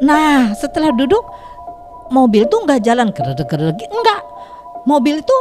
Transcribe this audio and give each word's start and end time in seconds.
Nah 0.00 0.56
setelah 0.56 0.90
duduk 0.96 1.22
mobil 2.08 2.48
tuh 2.48 2.64
nggak 2.64 2.80
jalan. 2.84 3.12
Gerede 3.12 3.44
gerede 3.44 3.84
enggak 3.84 4.20
mobil 4.88 5.20
itu 5.20 5.38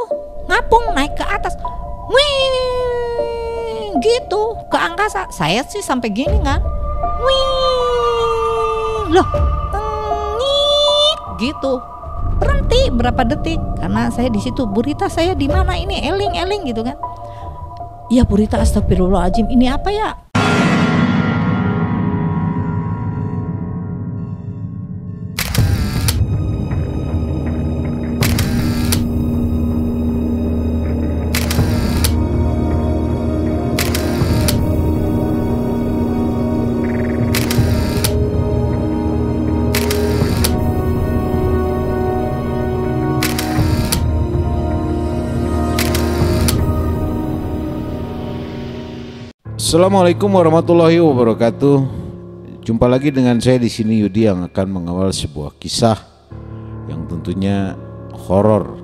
ngapung 0.51 0.83
naik 0.93 1.15
ke 1.15 1.23
atas. 1.23 1.55
Wih 2.11 3.95
gitu. 4.03 4.55
Ke 4.67 4.77
angkasa. 4.77 5.31
Saya 5.31 5.63
sih 5.65 5.79
sampai 5.79 6.11
gini 6.11 6.37
kan? 6.43 6.59
Wih. 7.23 9.15
Loh 9.15 9.27
ngit 10.37 11.19
gitu. 11.39 11.73
Berhenti 12.39 12.87
berapa 12.91 13.27
detik? 13.27 13.59
Karena 13.79 14.07
saya 14.11 14.31
di 14.31 14.39
situ. 14.39 14.63
Burita 14.67 15.11
saya 15.11 15.35
di 15.35 15.47
mana 15.47 15.75
ini? 15.75 16.03
Eling 16.03 16.35
eling 16.39 16.61
gitu 16.67 16.83
kan? 16.83 16.95
Ya 18.09 18.23
Burita 18.23 18.59
astagfirullahaladzim. 18.59 19.47
Ini 19.51 19.75
apa 19.75 19.89
ya 19.91 20.28
Assalamualaikum 49.69 50.33
warahmatullahi 50.33 50.97
wabarakatuh. 50.97 51.77
Jumpa 52.65 52.89
lagi 52.89 53.13
dengan 53.13 53.37
saya 53.37 53.61
di 53.61 53.69
sini 53.69 54.01
Yudi 54.01 54.25
yang 54.25 54.41
akan 54.49 54.65
mengawal 54.65 55.13
sebuah 55.13 55.61
kisah 55.61 55.93
yang 56.89 57.05
tentunya 57.05 57.77
horor 58.25 58.81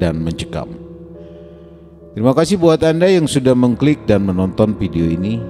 dan 0.00 0.24
mencekam. 0.24 0.72
Terima 2.16 2.32
kasih 2.32 2.56
buat 2.56 2.80
Anda 2.80 3.12
yang 3.12 3.28
sudah 3.28 3.52
mengklik 3.52 4.08
dan 4.08 4.24
menonton 4.24 4.72
video 4.80 5.04
ini. 5.04 5.44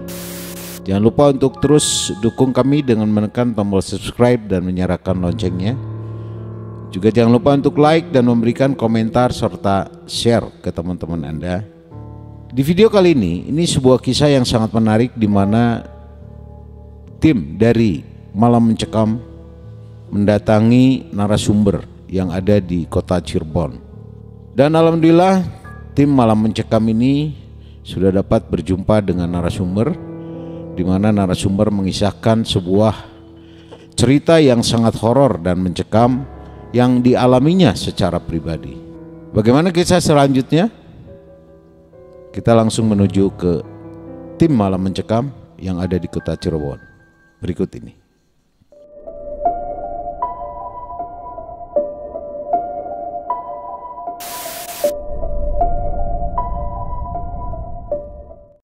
Jangan 0.83 1.03
lupa 1.07 1.31
untuk 1.31 1.63
terus 1.63 2.11
dukung 2.19 2.51
kami 2.51 2.83
dengan 2.83 3.07
menekan 3.07 3.55
tombol 3.55 3.79
subscribe 3.79 4.43
dan 4.51 4.67
menyalakan 4.67 5.23
loncengnya. 5.23 5.79
Juga 6.91 7.15
jangan 7.15 7.31
lupa 7.31 7.55
untuk 7.55 7.79
like 7.79 8.11
dan 8.11 8.27
memberikan 8.27 8.75
komentar 8.75 9.31
serta 9.31 9.87
share 10.11 10.51
ke 10.59 10.75
teman-teman 10.75 11.23
Anda. 11.31 11.74
Di 12.55 12.63
video 12.63 12.87
kali 12.87 13.19
ini, 13.19 13.51
ini 13.51 13.67
sebuah 13.67 13.99
kisah 13.99 14.31
yang 14.31 14.47
sangat 14.47 14.71
menarik 14.71 15.11
di 15.19 15.27
mana 15.27 15.83
tim 17.19 17.59
dari 17.59 18.07
Malam 18.31 18.71
Mencekam 18.71 19.19
mendatangi 20.15 21.11
narasumber 21.11 21.83
yang 22.07 22.31
ada 22.31 22.63
di 22.63 22.87
kota 22.87 23.19
Cirebon. 23.19 23.75
Dan 24.55 24.79
alhamdulillah 24.79 25.43
tim 25.99 26.07
Malam 26.07 26.47
Mencekam 26.47 26.87
ini 26.95 27.35
sudah 27.83 28.15
dapat 28.15 28.47
berjumpa 28.47 29.03
dengan 29.03 29.35
narasumber 29.35 29.91
di 30.79 30.87
mana 30.87 31.11
narasumber 31.11 31.75
mengisahkan 31.75 32.47
sebuah 32.47 32.95
cerita 33.99 34.39
yang 34.39 34.63
sangat 34.63 34.95
horor 35.03 35.43
dan 35.43 35.59
mencekam 35.59 36.23
yang 36.71 37.03
dialaminya 37.03 37.75
secara 37.75 38.23
pribadi. 38.23 38.79
Bagaimana 39.35 39.75
kisah 39.75 39.99
selanjutnya? 39.99 40.84
Kita 42.35 42.51
langsung 42.51 42.91
menuju 42.91 43.31
ke 43.39 43.63
tim 44.43 44.59
malam 44.59 44.83
mencekam 44.83 45.31
yang 45.55 45.79
ada 45.79 45.95
di 45.95 46.11
kota 46.11 46.35
Cirebon. 46.35 46.83
Berikut 47.39 47.71
ini. 47.79 47.95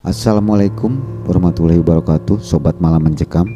Assalamualaikum 0.03 1.23
warahmatullahi 1.31 1.79
wabarakatuh 1.79 2.43
Sobat 2.43 2.83
Malam 2.83 3.07
Mencekam 3.07 3.47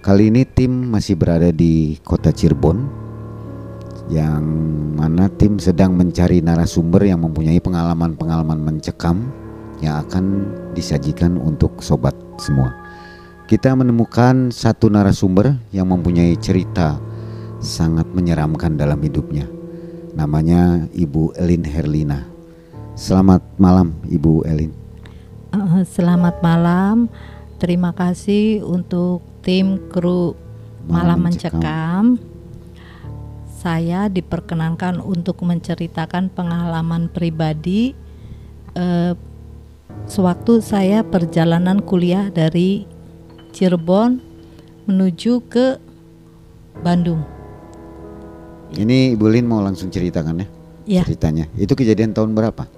Kali 0.00 0.32
ini 0.32 0.48
tim 0.48 0.72
masih 0.88 1.12
berada 1.12 1.52
di 1.52 2.00
kota 2.00 2.32
Cirebon 2.32 3.05
Yang 4.06 4.44
mana 4.94 5.26
tim 5.34 5.58
sedang 5.58 5.98
mencari 5.98 6.38
narasumber 6.38 7.02
yang 7.06 7.26
mempunyai 7.26 7.58
pengalaman-pengalaman 7.58 8.62
mencekam 8.62 9.26
Yang 9.82 9.94
akan 10.06 10.24
disajikan 10.78 11.36
untuk 11.36 11.82
sobat 11.82 12.14
semua 12.38 12.70
Kita 13.50 13.74
menemukan 13.74 14.54
satu 14.54 14.86
narasumber 14.86 15.58
yang 15.74 15.90
mempunyai 15.90 16.38
cerita 16.38 17.02
sangat 17.58 18.06
menyeramkan 18.14 18.78
dalam 18.78 19.02
hidupnya 19.02 19.48
Namanya 20.14 20.86
Ibu 20.94 21.34
Elin 21.34 21.66
Herlina 21.66 22.24
Selamat 22.94 23.42
malam 23.58 23.96
Ibu 24.06 24.46
Elin 24.46 24.86
Eh, 25.56 25.84
Selamat 25.88 26.44
malam. 26.44 27.08
Terima 27.56 27.96
kasih 27.96 28.60
untuk 28.60 29.24
tim 29.40 29.80
kru 29.88 30.36
Malam 30.84 31.16
Malam 31.16 31.18
Mencekam. 31.24 32.04
Mencekam. 32.20 32.35
Saya 33.66 34.06
diperkenankan 34.06 35.02
untuk 35.02 35.42
menceritakan 35.42 36.30
pengalaman 36.30 37.10
pribadi 37.10 37.98
eh, 38.78 39.12
sewaktu 40.06 40.62
saya 40.62 41.02
perjalanan 41.02 41.82
kuliah 41.82 42.30
dari 42.30 42.86
Cirebon 43.50 44.22
menuju 44.86 45.50
ke 45.50 45.82
Bandung. 46.78 47.26
Ini 48.70 49.18
Ibu 49.18 49.26
Lin 49.34 49.50
mau 49.50 49.58
langsung 49.58 49.90
ceritakan 49.90 50.38
ya 50.38 50.48
Ya, 50.86 51.02
ceritanya. 51.02 51.50
Itu 51.58 51.74
kejadian 51.74 52.14
tahun 52.14 52.38
berapa? 52.38 52.70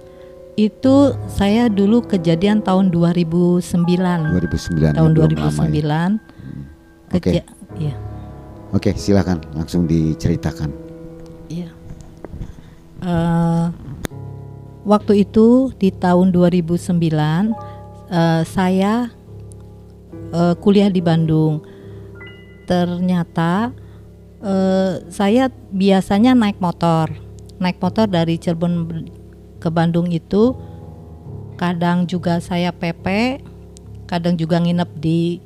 itu 0.57 1.13
saya 1.29 1.69
dulu 1.69 2.01
kejadian 2.03 2.65
tahun 2.65 2.89
2009. 2.89 3.61
2009. 4.33 4.97
tahun 4.97 5.11
ya, 5.13 5.15
belum 5.15 5.31
lama 5.37 5.63
2009. 5.69 5.69
ya. 5.69 6.09
Oke. 7.13 7.29
Keja- 7.29 7.47
ya. 7.77 7.93
Oke, 8.69 8.93
silakan 8.93 9.41
langsung 9.57 9.89
diceritakan. 9.89 10.69
Iya. 11.49 11.73
Eh, 13.01 13.65
waktu 14.85 15.25
itu 15.25 15.73
di 15.81 15.89
tahun 15.89 16.29
2009 16.29 17.49
eh, 18.13 18.41
saya 18.45 19.09
eh, 20.29 20.55
kuliah 20.61 20.93
di 20.93 21.01
Bandung. 21.01 21.65
Ternyata 22.69 23.73
eh, 24.45 25.01
saya 25.09 25.49
biasanya 25.73 26.37
naik 26.37 26.61
motor, 26.61 27.09
naik 27.57 27.81
motor 27.81 28.05
dari 28.05 28.37
Cirebon 28.37 29.09
ke 29.57 29.73
Bandung 29.73 30.13
itu 30.13 30.53
kadang 31.57 32.07
juga 32.07 32.39
saya 32.39 32.71
PP, 32.71 33.41
kadang 34.07 34.39
juga 34.39 34.63
nginep 34.63 34.89
di 34.95 35.43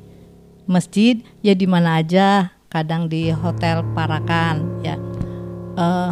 masjid, 0.70 1.18
ya 1.42 1.52
di 1.52 1.66
mana 1.66 1.98
aja, 1.98 2.53
kadang 2.74 3.06
di 3.06 3.30
hotel 3.30 3.86
Parakan, 3.94 4.82
ya. 4.82 4.98
Eh, 5.78 6.10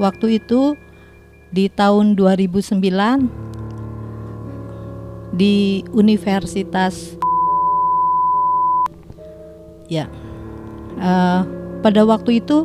waktu 0.00 0.40
itu 0.40 0.72
di 1.52 1.68
tahun 1.68 2.16
2009 2.16 2.80
di 5.36 5.84
Universitas 5.92 7.20
ya. 9.92 10.08
Eh, 10.96 11.40
pada 11.84 12.00
waktu 12.08 12.40
itu 12.40 12.64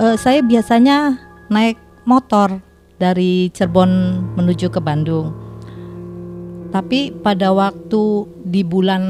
eh, 0.00 0.16
saya 0.16 0.40
biasanya 0.40 1.20
naik 1.52 1.76
motor 2.08 2.64
dari 2.96 3.52
Cirebon 3.52 4.24
menuju 4.32 4.72
ke 4.72 4.80
Bandung. 4.80 5.36
Tapi 6.72 7.12
pada 7.20 7.52
waktu 7.52 8.24
di 8.48 8.64
bulan 8.64 9.04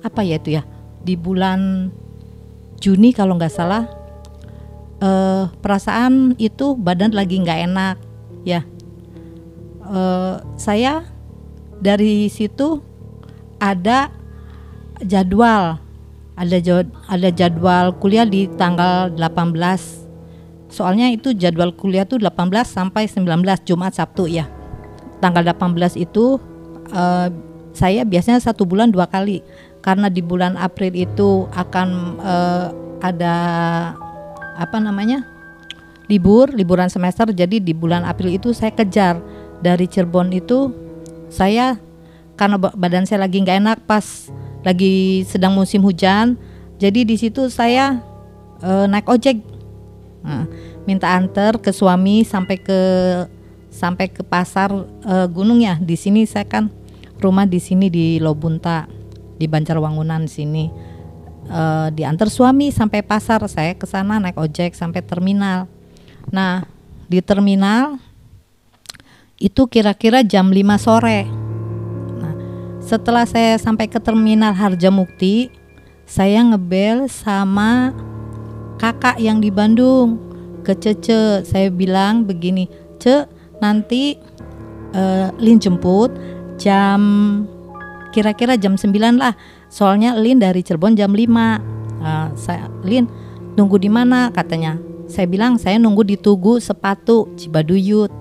apa 0.00 0.24
ya 0.24 0.40
itu 0.40 0.56
ya? 0.56 0.64
Di 1.04 1.20
bulan 1.20 1.92
Juni 2.84 3.16
kalau 3.16 3.40
nggak 3.40 3.48
salah 3.48 3.88
eh, 5.00 5.44
perasaan 5.64 6.36
itu 6.36 6.76
badan 6.76 7.16
lagi 7.16 7.40
nggak 7.40 7.60
enak 7.72 7.96
ya. 8.44 8.60
Eh, 9.88 10.36
saya 10.60 11.08
dari 11.80 12.28
situ 12.28 12.84
ada 13.56 14.12
jadwal 15.00 15.80
ada 16.36 16.58
ada 17.08 17.28
jadwal 17.32 17.96
kuliah 17.96 18.28
di 18.28 18.50
tanggal 18.60 19.08
18 19.16 20.04
soalnya 20.68 21.08
itu 21.08 21.32
jadwal 21.32 21.70
kuliah 21.72 22.04
tuh 22.04 22.20
18 22.20 22.50
sampai 22.68 23.08
19 23.08 23.64
Jumat 23.64 23.96
Sabtu 23.96 24.28
ya. 24.28 24.44
Tanggal 25.24 25.56
18 25.56 25.96
itu 25.96 26.36
eh, 26.92 27.28
saya 27.74 28.06
biasanya 28.06 28.38
satu 28.38 28.62
bulan 28.62 28.94
dua 28.94 29.10
kali 29.10 29.42
karena 29.84 30.08
di 30.08 30.24
bulan 30.24 30.56
April 30.56 30.96
itu 30.96 31.44
akan 31.52 31.88
eh, 32.24 32.66
ada 33.04 33.36
apa 34.56 34.80
namanya 34.80 35.28
libur 36.08 36.48
liburan 36.56 36.88
semester. 36.88 37.28
Jadi 37.28 37.60
di 37.60 37.76
bulan 37.76 38.08
April 38.08 38.32
itu 38.32 38.56
saya 38.56 38.72
kejar. 38.72 39.20
Dari 39.60 39.84
Cirebon 39.88 40.32
itu 40.32 40.72
saya 41.28 41.76
karena 42.36 42.56
ba- 42.56 42.74
badan 42.74 43.04
saya 43.04 43.24
lagi 43.24 43.44
nggak 43.44 43.58
enak 43.60 43.78
pas 43.84 44.32
lagi 44.64 45.24
sedang 45.28 45.52
musim 45.52 45.84
hujan. 45.84 46.40
Jadi 46.80 47.04
di 47.04 47.16
situ 47.20 47.48
saya 47.48 48.02
uh, 48.60 48.84
naik 48.84 49.08
ojek, 49.08 49.40
nah, 50.20 50.44
minta 50.84 51.16
antar 51.16 51.56
ke 51.62 51.70
suami 51.72 52.26
sampai 52.26 52.56
ke 52.60 52.80
sampai 53.72 54.10
ke 54.10 54.20
pasar 54.20 54.74
uh, 55.06 55.26
gunung 55.30 55.64
ya. 55.64 55.80
Di 55.80 55.96
sini 55.96 56.28
saya 56.28 56.44
kan 56.44 56.68
rumah 57.22 57.48
di 57.48 57.62
sini 57.62 57.88
di 57.88 58.20
Lobunta 58.20 58.84
di 59.38 59.46
Banjarwangunan 59.50 60.26
sini. 60.30 60.70
Uh, 61.44 61.92
diantar 61.92 62.32
suami 62.32 62.72
sampai 62.72 63.04
pasar, 63.04 63.44
saya 63.52 63.76
ke 63.76 63.84
sana 63.84 64.16
naik 64.16 64.40
ojek 64.40 64.72
sampai 64.72 65.04
terminal. 65.04 65.68
Nah, 66.32 66.64
di 67.04 67.20
terminal 67.20 68.00
itu 69.36 69.68
kira-kira 69.68 70.24
jam 70.24 70.48
5 70.48 70.80
sore. 70.80 71.28
Nah, 72.16 72.34
setelah 72.80 73.28
saya 73.28 73.60
sampai 73.60 73.92
ke 73.92 74.00
terminal 74.00 74.56
Harjamukti, 74.56 75.52
saya 76.08 76.40
ngebel 76.40 77.12
sama 77.12 77.92
kakak 78.80 79.20
yang 79.20 79.40
di 79.40 79.52
Bandung 79.52 80.16
ke 80.64 80.72
Cece. 80.72 81.44
Saya 81.44 81.68
bilang 81.68 82.24
begini, 82.24 82.72
Ce, 82.96 83.28
nanti 83.60 84.16
uh, 84.96 85.28
Lin 85.36 85.60
jemput 85.60 86.08
jam 86.56 87.00
kira-kira 88.14 88.54
jam 88.54 88.78
9 88.78 88.94
lah. 89.18 89.34
Soalnya 89.66 90.14
Lin 90.14 90.38
dari 90.38 90.62
Cirebon 90.62 90.94
jam 90.94 91.10
5. 91.10 91.18
Uh, 91.18 91.50
eh, 92.06 92.28
saya 92.38 92.70
Lin 92.86 93.10
nunggu 93.58 93.82
di 93.82 93.90
mana 93.90 94.30
katanya. 94.30 94.78
Saya 95.10 95.26
bilang 95.26 95.58
saya 95.58 95.82
nunggu 95.82 96.06
di 96.06 96.14
Tugu 96.14 96.62
Sepatu 96.62 97.34
Cibaduyut. 97.34 98.14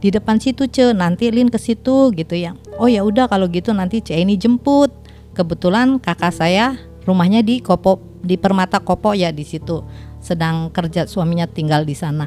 Di 0.00 0.08
depan 0.08 0.40
situ 0.40 0.64
ce, 0.68 0.96
nanti 0.96 1.28
Lin 1.28 1.52
ke 1.52 1.60
situ 1.60 2.08
gitu 2.16 2.32
ya. 2.32 2.56
Oh 2.80 2.88
ya 2.88 3.04
udah 3.04 3.28
kalau 3.28 3.44
gitu 3.52 3.76
nanti 3.76 4.00
Ce 4.00 4.16
ini 4.16 4.40
jemput. 4.40 4.88
Kebetulan 5.36 6.00
kakak 6.00 6.32
saya 6.32 6.80
rumahnya 7.04 7.44
di 7.44 7.60
Kopo 7.60 8.00
di 8.24 8.40
Permata 8.40 8.80
Kopo 8.80 9.12
ya 9.12 9.28
di 9.28 9.44
situ. 9.44 9.84
Sedang 10.18 10.72
kerja 10.72 11.04
suaminya 11.04 11.44
tinggal 11.44 11.84
di 11.84 11.92
sana. 11.92 12.24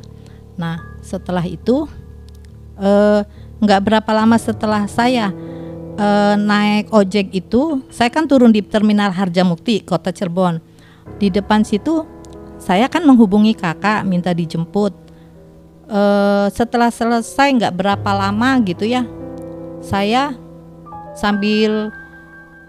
Nah 0.55 0.77
setelah 1.01 1.43
itu 1.45 1.89
eh, 2.79 3.21
nggak 3.59 3.81
berapa 3.83 4.11
lama 4.15 4.39
setelah 4.39 4.87
saya 4.87 5.35
uh, 5.99 6.35
naik 6.39 6.89
ojek 6.95 7.35
itu, 7.35 7.83
saya 7.91 8.07
kan 8.07 8.25
turun 8.25 8.55
di 8.55 8.63
terminal 8.63 9.11
Harjamukti, 9.11 9.83
Kota 9.83 10.15
Cirebon. 10.15 10.63
Di 11.19 11.27
depan 11.27 11.67
situ 11.67 12.07
saya 12.59 12.87
kan 12.87 13.03
menghubungi 13.03 13.51
kakak 13.53 14.07
minta 14.07 14.31
dijemput. 14.31 14.95
Uh, 15.89 16.47
setelah 16.53 16.93
selesai 16.93 17.49
nggak 17.49 17.73
berapa 17.73 18.09
lama 18.13 18.61
gitu 18.61 18.85
ya, 18.85 19.03
saya 19.81 20.37
sambil 21.17 21.89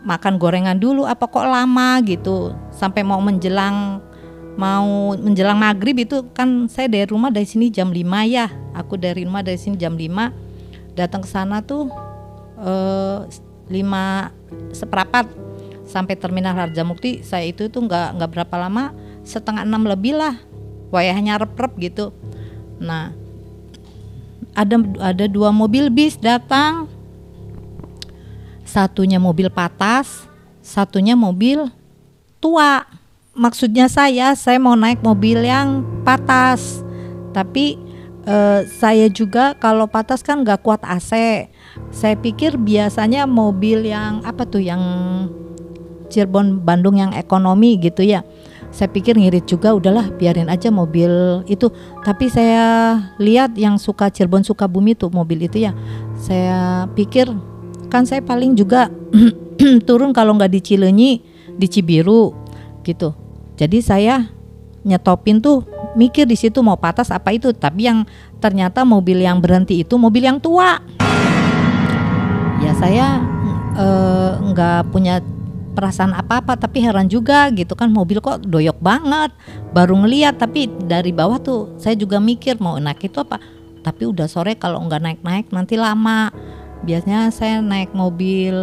makan 0.00 0.41
gorengan 0.41 0.81
dulu 0.81 1.05
apa 1.05 1.29
kok 1.29 1.44
lama 1.44 2.00
gitu 2.09 2.56
sampai 2.73 3.05
mau 3.05 3.21
menjelang 3.21 4.00
mau 4.56 5.12
menjelang 5.12 5.61
maghrib 5.61 5.93
itu 6.00 6.25
kan 6.33 6.65
saya 6.73 6.88
dari 6.88 7.05
rumah 7.05 7.29
dari 7.29 7.44
sini 7.44 7.69
jam 7.69 7.93
5 7.93 8.00
ya 8.25 8.49
aku 8.73 8.97
dari 8.97 9.29
rumah 9.29 9.44
dari 9.44 9.61
sini 9.61 9.76
jam 9.76 10.00
5 10.00 10.97
datang 10.97 11.21
ke 11.21 11.29
sana 11.29 11.61
tuh 11.61 11.93
lima 13.71 14.35
seperapat 14.75 15.31
sampai 15.87 16.15
terminal 16.15 16.55
Harjamukti 16.55 17.27
saya 17.27 17.49
itu 17.49 17.67
tuh 17.67 17.87
nggak 17.87 18.19
nggak 18.19 18.31
berapa 18.31 18.55
lama 18.61 18.95
setengah 19.27 19.67
enam 19.67 19.87
lebih 19.87 20.19
lah 20.19 20.39
wayahnya 20.91 21.41
rep-rep 21.43 21.73
gitu. 21.81 22.15
Nah 22.79 23.15
ada 24.55 24.77
ada 25.03 25.25
dua 25.31 25.51
mobil 25.51 25.89
bis 25.91 26.19
datang. 26.19 26.87
Satunya 28.67 29.19
mobil 29.19 29.51
patas 29.51 30.31
satunya 30.71 31.19
mobil 31.19 31.67
tua. 32.39 32.87
Maksudnya 33.31 33.87
saya 33.87 34.35
saya 34.35 34.59
mau 34.59 34.75
naik 34.75 35.03
mobil 35.03 35.43
yang 35.43 35.83
patas. 36.03 36.83
Tapi 37.31 37.90
eh, 38.31 38.61
saya 38.71 39.11
juga 39.11 39.59
kalau 39.59 39.91
patas 39.91 40.23
kan 40.23 40.47
nggak 40.47 40.62
kuat 40.62 40.81
AC 40.87 41.11
saya 41.91 42.15
pikir 42.15 42.55
biasanya 42.55 43.27
mobil 43.27 43.82
yang 43.82 44.23
apa 44.23 44.47
tuh 44.47 44.62
yang 44.62 44.82
Cirebon 46.11 46.67
Bandung 46.67 46.99
yang 46.99 47.15
ekonomi 47.15 47.79
gitu 47.79 48.03
ya. 48.03 48.27
Saya 48.71 48.91
pikir 48.91 49.19
ngirit 49.19 49.47
juga 49.50 49.75
udahlah 49.75 50.11
biarin 50.15 50.50
aja 50.50 50.71
mobil 50.71 51.43
itu. 51.47 51.71
Tapi 52.03 52.27
saya 52.27 52.99
lihat 53.23 53.55
yang 53.55 53.79
suka 53.79 54.11
Cirebon 54.11 54.43
suka 54.43 54.67
bumi 54.67 54.99
tuh 54.99 55.15
mobil 55.15 55.47
itu 55.47 55.62
ya. 55.62 55.73
Saya 56.19 56.91
pikir 56.99 57.31
kan 57.91 58.06
saya 58.06 58.23
paling 58.23 58.59
juga 58.59 58.91
turun 59.88 60.11
kalau 60.11 60.35
nggak 60.35 60.50
di 60.50 60.61
Cilenyi 60.62 61.23
di 61.55 61.67
Cibiru 61.71 62.35
gitu. 62.83 63.15
Jadi 63.55 63.79
saya 63.83 64.26
nyetopin 64.85 65.43
tuh 65.43 65.65
mikir 65.99 66.25
di 66.27 66.38
situ 66.38 66.62
mau 66.62 66.79
patas 66.79 67.11
apa 67.11 67.35
itu 67.35 67.50
tapi 67.50 67.91
yang 67.91 68.06
ternyata 68.38 68.87
mobil 68.87 69.21
yang 69.21 69.43
berhenti 69.43 69.82
itu 69.82 69.94
mobil 70.00 70.25
yang 70.25 70.38
tua. 70.41 70.81
Ya 72.61 72.73
saya 72.77 73.25
eh, 73.77 74.32
nggak 74.41 74.81
uh, 74.85 74.88
punya 74.93 75.25
perasaan 75.71 76.12
apa-apa 76.12 76.59
tapi 76.59 76.82
heran 76.82 77.09
juga 77.09 77.49
gitu 77.55 77.73
kan 77.73 77.88
mobil 77.88 78.21
kok 78.21 78.44
doyok 78.44 78.79
banget. 78.81 79.31
Baru 79.73 79.97
ngeliat 80.00 80.37
tapi 80.37 80.69
dari 80.69 81.15
bawah 81.15 81.41
tuh 81.41 81.76
saya 81.81 81.97
juga 81.97 82.21
mikir 82.21 82.61
mau 82.61 82.76
naik 82.76 83.11
itu 83.11 83.21
apa. 83.21 83.41
Tapi 83.81 84.05
udah 84.05 84.29
sore 84.29 84.61
kalau 84.61 84.81
nggak 84.85 85.00
naik-naik 85.00 85.47
nanti 85.53 85.81
lama. 85.81 86.29
Biasanya 86.85 87.33
saya 87.33 87.61
naik 87.61 87.93
mobil 87.93 88.56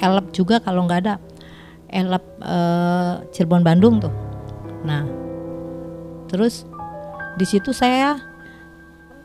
elep 0.00 0.26
juga 0.32 0.60
kalau 0.60 0.88
nggak 0.88 1.00
ada. 1.04 1.14
Elep 1.90 2.24
uh, 2.40 3.20
Cirebon 3.34 3.66
Bandung 3.66 4.00
tuh. 4.00 4.12
Nah 4.86 5.19
terus 6.30 6.62
di 7.34 7.42
situ 7.42 7.74
saya 7.74 8.22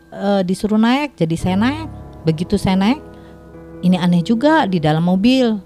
uh, 0.10 0.42
disuruh 0.42 0.82
naik 0.82 1.14
jadi 1.14 1.36
saya 1.38 1.58
naik. 1.62 1.90
Begitu 2.26 2.58
saya 2.58 2.74
naik 2.74 3.02
ini 3.86 4.02
aneh 4.02 4.26
juga 4.26 4.66
di 4.66 4.82
dalam 4.82 5.06
mobil. 5.06 5.62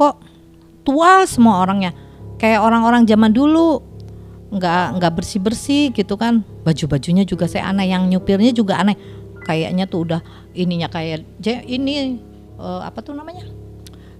Kok 0.00 0.14
tua 0.88 1.28
semua 1.28 1.60
orangnya? 1.60 1.92
Kayak 2.40 2.64
orang-orang 2.64 3.04
zaman 3.04 3.32
dulu. 3.36 3.84
Nggak 4.48 5.00
nggak 5.00 5.12
bersih 5.12 5.40
bersih 5.44 5.84
gitu 5.92 6.16
kan. 6.16 6.40
Baju 6.64 6.84
bajunya 6.96 7.28
juga 7.28 7.44
saya 7.44 7.68
aneh 7.68 7.92
yang 7.92 8.08
nyupirnya 8.08 8.56
juga 8.56 8.80
aneh. 8.80 8.96
Kayaknya 9.44 9.84
tuh 9.84 10.08
udah 10.08 10.20
ininya 10.56 10.88
kayak 10.88 11.28
ini 11.68 12.18
uh, 12.56 12.80
apa 12.86 13.04
tuh 13.04 13.12
namanya? 13.12 13.44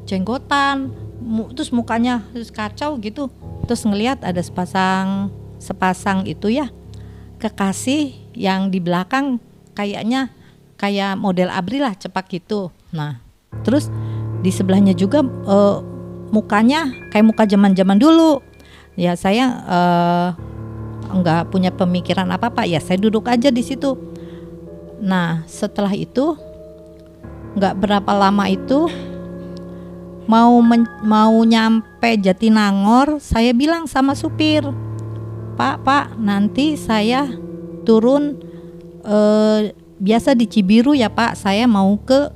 Jenggotan. 0.04 0.92
Terus 1.56 1.72
mukanya 1.72 2.20
terus 2.36 2.52
kacau 2.52 3.00
gitu. 3.00 3.32
Terus 3.64 3.82
ngelihat 3.88 4.20
ada 4.22 4.38
sepasang 4.44 5.32
sepasang 5.66 6.22
itu 6.30 6.54
ya 6.54 6.70
kekasih 7.42 8.14
yang 8.38 8.70
di 8.70 8.78
belakang 8.78 9.42
kayaknya 9.74 10.30
kayak 10.78 11.18
model 11.18 11.50
Abri 11.50 11.82
lah 11.82 11.98
cepak 11.98 12.30
gitu 12.30 12.70
Nah, 12.96 13.20
terus 13.60 13.92
di 14.40 14.48
sebelahnya 14.48 14.96
juga 14.96 15.20
uh, 15.24 15.84
mukanya 16.32 16.88
kayak 17.12 17.26
muka 17.28 17.44
zaman-zaman 17.44 18.00
dulu. 18.00 18.40
Ya 18.96 19.12
saya 19.12 19.60
uh, 19.68 20.28
nggak 21.12 21.52
punya 21.52 21.68
pemikiran 21.74 22.32
apa-apa. 22.32 22.64
Ya 22.64 22.80
saya 22.80 22.96
duduk 22.96 23.28
aja 23.28 23.52
di 23.52 23.60
situ. 23.60 23.98
Nah, 25.02 25.44
setelah 25.44 25.92
itu 25.92 26.32
nggak 27.56 27.74
berapa 27.76 28.12
lama 28.16 28.48
itu 28.48 28.88
mau 30.26 30.58
men, 30.64 30.88
mau 31.04 31.44
nyampe 31.46 32.18
Jatinangor, 32.18 33.22
saya 33.22 33.54
bilang 33.54 33.86
sama 33.86 34.16
supir, 34.18 34.64
Pak, 35.56 35.82
Pak, 35.82 36.20
nanti 36.20 36.76
saya 36.76 37.26
turun 37.88 38.36
eh, 39.02 39.72
biasa 39.96 40.36
di 40.36 40.44
Cibiru 40.44 40.92
ya 40.92 41.08
Pak, 41.08 41.34
saya 41.40 41.64
mau 41.64 41.96
ke 41.96 42.28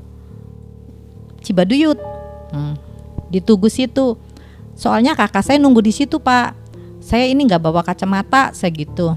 Cibaduyut. 1.41 2.01
Hmm. 2.51 2.75
di 3.31 3.39
Tugu 3.39 3.71
situ. 3.71 4.19
Soalnya 4.75 5.15
kakak 5.15 5.47
saya 5.47 5.63
nunggu 5.63 5.81
di 5.81 5.95
situ 5.95 6.19
pak. 6.19 6.59
Saya 7.01 7.31
ini 7.31 7.47
nggak 7.47 7.63
bawa 7.63 7.81
kacamata 7.87 8.51
saya 8.51 8.75
gitu. 8.75 9.15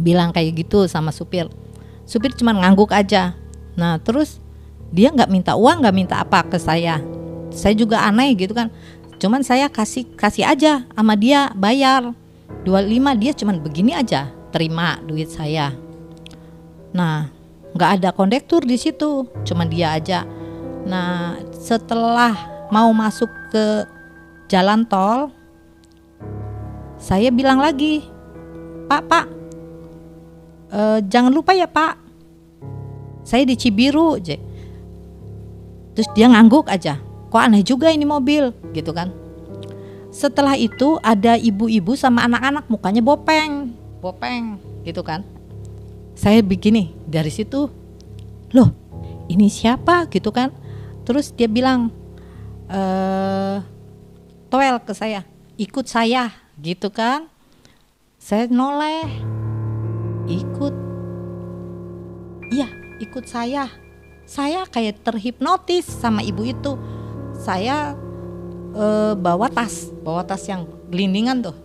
Bilang 0.00 0.32
kayak 0.32 0.64
gitu 0.64 0.88
sama 0.88 1.12
supir. 1.12 1.46
Supir 2.08 2.32
cuma 2.32 2.56
ngangguk 2.56 2.90
aja. 2.90 3.36
Nah 3.76 4.00
terus 4.00 4.40
dia 4.90 5.12
nggak 5.12 5.30
minta 5.30 5.52
uang 5.54 5.84
nggak 5.84 5.96
minta 5.96 6.16
apa 6.18 6.48
ke 6.48 6.56
saya. 6.56 6.98
Saya 7.52 7.76
juga 7.76 8.00
aneh 8.02 8.32
gitu 8.34 8.56
kan. 8.56 8.72
Cuman 9.20 9.44
saya 9.44 9.68
kasih 9.68 10.08
kasih 10.16 10.48
aja 10.48 10.88
sama 10.96 11.12
dia 11.12 11.52
bayar 11.52 12.16
25 12.66 13.22
dia 13.22 13.32
cuman 13.36 13.56
begini 13.62 13.92
aja 13.96 14.28
terima 14.50 15.00
duit 15.04 15.30
saya 15.30 15.72
nah 16.90 17.30
nggak 17.72 17.90
ada 18.02 18.08
kondektur 18.10 18.64
di 18.66 18.74
situ 18.74 19.24
cuman 19.46 19.68
dia 19.70 19.94
aja 19.94 20.26
Nah, 20.86 21.36
setelah 21.52 22.32
mau 22.72 22.88
masuk 22.94 23.28
ke 23.52 23.84
jalan 24.48 24.86
tol, 24.88 25.28
saya 26.96 27.28
bilang 27.28 27.60
lagi, 27.60 28.04
Pak, 28.88 29.02
Pak, 29.04 29.26
eh, 30.72 30.98
jangan 31.04 31.32
lupa 31.32 31.52
ya 31.52 31.68
Pak, 31.68 31.94
saya 33.24 33.44
di 33.44 33.56
Cibiru, 33.56 34.16
J. 34.20 34.40
Terus 35.96 36.08
dia 36.16 36.30
ngangguk 36.30 36.70
aja, 36.70 36.96
kok 37.28 37.42
aneh 37.42 37.60
juga 37.66 37.92
ini 37.92 38.08
mobil, 38.08 38.54
gitu 38.72 38.94
kan? 38.96 39.12
Setelah 40.10 40.58
itu 40.58 40.98
ada 41.06 41.38
ibu-ibu 41.38 41.94
sama 41.94 42.26
anak-anak 42.26 42.66
mukanya 42.66 43.02
bopeng. 43.02 43.70
Bopeng 44.02 44.58
gitu 44.82 45.06
kan? 45.06 45.22
Saya 46.18 46.42
begini 46.42 46.92
dari 47.06 47.30
situ 47.30 47.70
loh 48.50 48.70
ini 49.30 49.46
siapa? 49.46 50.10
gitu 50.10 50.34
kan. 50.34 50.50
Terus 51.06 51.30
dia 51.30 51.46
bilang 51.46 51.94
eh 52.70 53.62
toel 54.50 54.82
ke 54.82 54.94
saya 54.94 55.22
ikut 55.60 55.86
saya 55.86 56.32
gitu 56.56 56.88
kan. 56.88 57.28
Saya 58.16 58.48
noleh 58.48 59.06
ikut. 60.26 60.74
Iya 62.50 62.68
ikut 63.04 63.24
saya. 63.28 63.70
Saya 64.24 64.66
kayak 64.66 65.06
terhipnotis 65.06 65.86
sama 65.86 66.24
ibu 66.24 66.42
itu. 66.48 66.80
Saya 67.36 67.96
eh, 68.74 69.14
bawa 69.18 69.50
tas. 69.50 69.90
Bawa 70.02 70.22
tas 70.26 70.44
yang 70.46 70.66
gelindingan 70.90 71.42
tuh. 71.44 71.56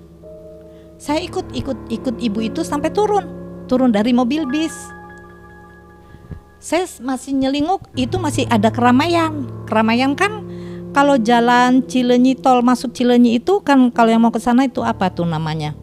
Saya 0.96 1.20
ikut 1.22 1.52
ikut 1.52 1.92
ikut 1.92 2.16
ibu 2.24 2.40
itu 2.40 2.64
sampai 2.64 2.90
turun. 2.90 3.26
Turun 3.68 3.92
dari 3.92 4.16
mobil 4.16 4.48
bis. 4.48 4.74
Saya 6.62 6.90
masih 7.04 7.38
nyelinguk 7.38 7.86
itu 7.94 8.16
masih 8.18 8.50
ada 8.50 8.74
keramaian. 8.74 9.46
Keramaian 9.70 10.18
kan 10.18 10.42
kalau 10.96 11.20
jalan 11.20 11.84
Cilenyi 11.86 12.40
tol 12.40 12.64
masuk 12.64 12.96
Cilenyi 12.96 13.38
itu 13.38 13.60
kan 13.62 13.92
kalau 13.92 14.10
yang 14.10 14.24
mau 14.24 14.32
ke 14.32 14.40
sana 14.40 14.66
itu 14.66 14.82
apa 14.82 15.12
tuh 15.12 15.28
namanya? 15.28 15.76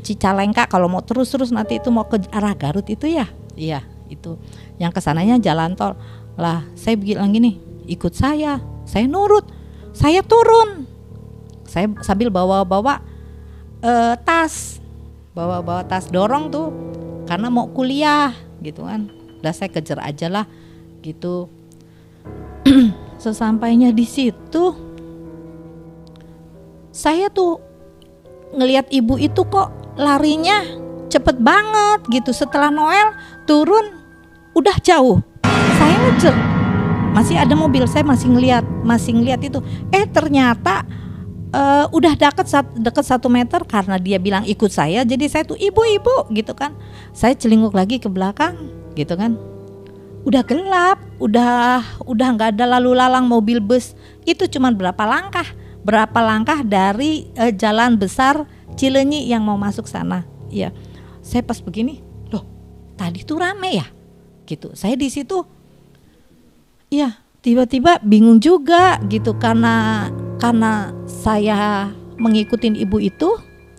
Cicalengka 0.00 0.64
kalau 0.66 0.88
mau 0.88 1.04
terus-terus 1.04 1.52
nanti 1.52 1.76
itu 1.76 1.92
mau 1.92 2.08
ke 2.08 2.16
arah 2.32 2.56
Garut 2.56 2.88
itu 2.88 3.04
ya? 3.04 3.28
Iya 3.54 3.84
itu. 4.08 4.40
Yang 4.80 4.98
ke 4.98 5.00
sananya 5.04 5.36
jalan 5.38 5.76
tol. 5.76 5.94
Lah 6.40 6.64
saya 6.72 6.96
bilang 6.96 7.30
gini 7.36 7.60
ikut 7.86 8.16
saya. 8.16 8.58
Saya 8.88 9.06
nurut 9.06 9.59
saya 10.00 10.24
turun. 10.24 10.88
Saya 11.68 11.92
sambil 12.00 12.32
bawa-bawa 12.32 13.04
eh, 13.84 14.16
tas. 14.24 14.80
Bawa-bawa 15.36 15.84
tas 15.84 16.08
dorong 16.08 16.48
tuh 16.48 16.72
karena 17.28 17.52
mau 17.52 17.68
kuliah 17.68 18.32
gitu 18.64 18.88
kan. 18.88 19.12
Udah 19.44 19.52
saya 19.52 19.68
kejar 19.68 20.00
aja 20.00 20.32
lah 20.32 20.48
gitu. 21.04 21.52
Sesampainya 23.22 23.92
di 23.92 24.08
situ 24.08 24.72
saya 26.90 27.30
tuh 27.30 27.60
ngelihat 28.56 28.90
ibu 28.90 29.14
itu 29.20 29.46
kok 29.46 29.68
larinya 30.00 30.64
cepet 31.12 31.36
banget 31.44 32.00
gitu. 32.08 32.32
Setelah 32.32 32.72
Noel 32.72 33.12
turun 33.44 34.00
udah 34.56 34.76
jauh. 34.80 35.20
Saya 35.76 35.96
ngejar 36.08 36.59
masih 37.10 37.36
ada 37.36 37.54
mobil 37.58 37.82
saya 37.90 38.06
masih 38.06 38.30
ngelihat 38.30 38.64
masih 38.86 39.12
ngelihat 39.18 39.40
itu. 39.42 39.58
Eh 39.90 40.06
ternyata 40.06 40.86
eh, 41.50 41.86
udah 41.90 42.14
deket 42.14 42.46
deket 42.78 43.04
satu 43.04 43.26
meter 43.26 43.62
karena 43.66 43.98
dia 43.98 44.16
bilang 44.22 44.46
ikut 44.46 44.70
saya 44.70 45.02
jadi 45.02 45.26
saya 45.26 45.42
tuh 45.46 45.58
ibu-ibu 45.58 46.30
gitu 46.30 46.54
kan. 46.54 46.74
Saya 47.10 47.34
celinguk 47.34 47.74
lagi 47.74 47.98
ke 47.98 48.06
belakang 48.06 48.56
gitu 48.94 49.18
kan. 49.18 49.34
Udah 50.22 50.44
gelap 50.46 51.00
udah 51.18 51.82
udah 52.06 52.28
nggak 52.36 52.56
ada 52.56 52.78
lalu 52.78 52.94
lalang 52.94 53.26
mobil 53.26 53.58
bus. 53.58 53.98
Itu 54.22 54.46
cuman 54.46 54.78
berapa 54.78 55.02
langkah 55.02 55.46
berapa 55.82 56.18
langkah 56.22 56.62
dari 56.62 57.28
eh, 57.34 57.50
jalan 57.50 57.98
besar 57.98 58.46
Cilenyi 58.78 59.28
yang 59.28 59.42
mau 59.44 59.58
masuk 59.58 59.90
sana. 59.90 60.24
Ya 60.48 60.70
saya 61.20 61.44
pas 61.44 61.60
begini 61.60 62.00
loh 62.30 62.46
tadi 62.94 63.26
tuh 63.26 63.42
rame 63.42 63.82
ya? 63.82 63.86
Gitu. 64.46 64.72
Saya 64.74 64.94
di 64.94 65.10
situ 65.10 65.59
ya 66.90 67.22
tiba-tiba 67.40 68.02
bingung 68.04 68.42
juga 68.42 69.00
gitu. 69.08 69.32
Karena 69.38 70.08
karena 70.36 70.92
saya 71.06 71.88
mengikutin 72.20 72.76
ibu 72.76 73.00
itu 73.00 73.38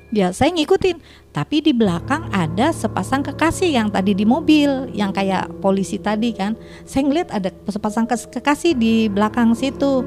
ya 0.09 0.33
saya 0.33 0.49
ngikutin. 0.55 0.97
Tapi 1.31 1.63
di 1.63 1.71
belakang 1.71 2.27
ada 2.35 2.75
sepasang 2.75 3.23
kekasih 3.23 3.71
yang 3.71 3.87
tadi 3.87 4.11
di 4.11 4.27
mobil 4.27 4.91
yang 4.91 5.15
kayak 5.15 5.47
polisi 5.63 5.95
tadi 5.95 6.35
kan. 6.35 6.59
Saya 6.83 7.07
ngeliat 7.07 7.29
ada 7.31 7.53
sepasang 7.71 8.07
kekasih 8.07 8.75
di 8.75 9.07
belakang 9.07 9.55
situ. 9.55 10.03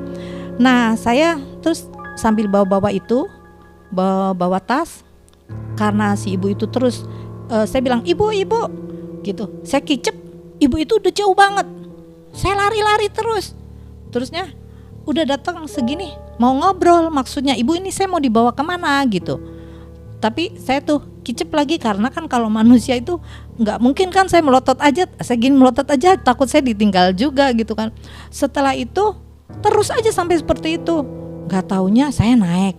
Nah 0.60 0.98
saya 1.00 1.40
terus 1.64 1.88
sambil 2.20 2.44
bawa-bawa 2.48 2.92
itu 2.92 3.24
bawa 3.88 4.36
bawa 4.36 4.60
tas 4.60 5.00
karena 5.80 6.12
si 6.14 6.36
ibu 6.36 6.52
itu 6.52 6.68
terus 6.68 7.08
eh, 7.48 7.64
saya 7.64 7.80
bilang 7.80 8.04
ibu 8.04 8.28
ibu 8.28 8.68
gitu. 9.24 9.48
Saya 9.64 9.80
kicep 9.80 10.12
ibu 10.60 10.76
itu 10.76 11.00
udah 11.00 11.12
jauh 11.12 11.32
banget 11.32 11.83
saya 12.34 12.58
lari-lari 12.58 13.06
terus. 13.08 13.54
Terusnya 14.10 14.50
udah 15.06 15.24
datang 15.24 15.62
segini 15.70 16.10
mau 16.42 16.52
ngobrol. 16.58 17.08
Maksudnya 17.14 17.54
ibu 17.54 17.78
ini 17.78 17.94
saya 17.94 18.10
mau 18.10 18.18
dibawa 18.18 18.50
ke 18.50 18.62
mana? 18.66 18.98
gitu. 19.06 19.38
Tapi 20.18 20.58
saya 20.58 20.82
tuh 20.82 21.04
kicep 21.22 21.48
lagi 21.54 21.80
karena 21.80 22.10
kan 22.12 22.26
kalau 22.28 22.50
manusia 22.52 22.98
itu 22.98 23.16
nggak 23.56 23.78
mungkin 23.80 24.08
kan 24.10 24.26
saya 24.28 24.44
melotot 24.44 24.76
aja 24.82 25.08
saya 25.22 25.36
gini 25.40 25.56
melotot 25.56 25.86
aja 25.88 26.18
takut 26.20 26.50
saya 26.50 26.66
ditinggal 26.66 27.14
juga 27.14 27.54
gitu 27.54 27.72
kan. 27.78 27.94
Setelah 28.28 28.74
itu 28.74 29.14
terus 29.62 29.88
aja 29.94 30.10
sampai 30.10 30.42
seperti 30.42 30.82
itu. 30.82 31.06
Nggak 31.46 31.70
taunya 31.70 32.10
saya 32.10 32.34
naik 32.34 32.76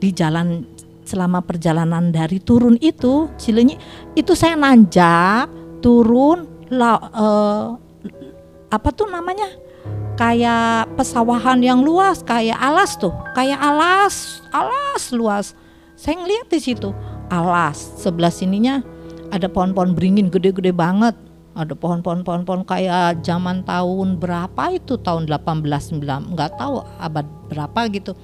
di 0.00 0.10
jalan 0.10 0.64
selama 1.08 1.40
perjalanan 1.40 2.12
dari 2.12 2.36
turun 2.36 2.76
itu 2.84 3.32
Cilenyi 3.40 3.80
itu 4.12 4.36
saya 4.36 4.60
nanjak 4.60 5.48
turun 5.80 6.44
la, 6.68 7.00
eh, 7.00 7.66
apa 8.68 8.88
tuh 8.92 9.08
namanya? 9.08 9.48
Kayak 10.18 10.90
pesawahan 10.98 11.62
yang 11.62 11.80
luas 11.80 12.20
kayak 12.26 12.58
alas 12.58 12.98
tuh. 12.98 13.14
Kayak 13.32 13.60
alas 13.62 14.42
alas 14.52 15.02
luas. 15.14 15.46
Saya 15.94 16.18
ngeliat 16.20 16.50
di 16.50 16.60
situ 16.60 16.90
alas. 17.32 17.78
Sebelah 17.98 18.32
sininya 18.32 18.82
ada 19.30 19.46
pohon-pohon 19.48 19.94
beringin 19.96 20.28
gede-gede 20.28 20.74
banget. 20.74 21.16
Ada 21.58 21.74
pohon-pohon 21.74 22.22
pohon-pohon 22.22 22.62
kayak 22.62 23.24
zaman 23.26 23.66
tahun 23.66 24.22
berapa 24.22 24.78
itu? 24.78 24.94
Tahun 25.00 25.26
18 25.26 25.66
9 25.98 26.34
nggak 26.34 26.50
tahu 26.54 26.86
abad 27.02 27.26
berapa 27.50 27.80
gitu. 27.90 28.14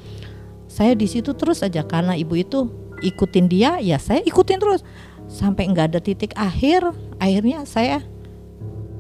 Saya 0.70 0.94
di 0.94 1.06
situ 1.06 1.34
terus 1.34 1.62
aja 1.62 1.82
karena 1.82 2.14
ibu 2.14 2.34
itu 2.38 2.70
ikutin 3.02 3.46
dia 3.50 3.78
ya 3.82 3.98
saya 3.98 4.22
ikutin 4.22 4.58
terus. 4.58 4.82
Sampai 5.26 5.66
nggak 5.66 5.94
ada 5.94 6.00
titik 6.02 6.34
akhir 6.36 6.90
akhirnya 7.18 7.66
saya 7.66 8.02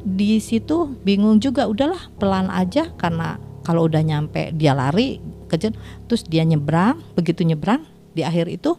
di 0.04 0.36
situ 0.38 0.92
bingung 1.00 1.40
juga 1.40 1.64
udahlah 1.64 2.12
pelan 2.20 2.52
aja. 2.52 2.92
Karena 2.94 3.40
kalau 3.64 3.88
udah 3.88 4.04
nyampe 4.04 4.52
dia 4.52 4.76
lari 4.76 5.18
kejar 5.48 5.72
terus 6.06 6.22
dia 6.28 6.44
nyebrang 6.44 7.00
begitu 7.16 7.42
nyebrang 7.42 7.84
di 8.12 8.20
akhir 8.20 8.52
itu 8.52 8.76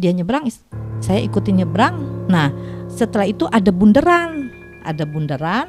dia 0.00 0.10
nyebrang 0.10 0.48
saya 1.04 1.20
ikutin 1.20 1.62
nyebrang. 1.62 2.26
Nah 2.32 2.48
setelah 2.88 3.28
itu 3.28 3.44
ada 3.52 3.68
bundaran 3.68 4.48
ada 4.82 5.04
bundaran 5.04 5.68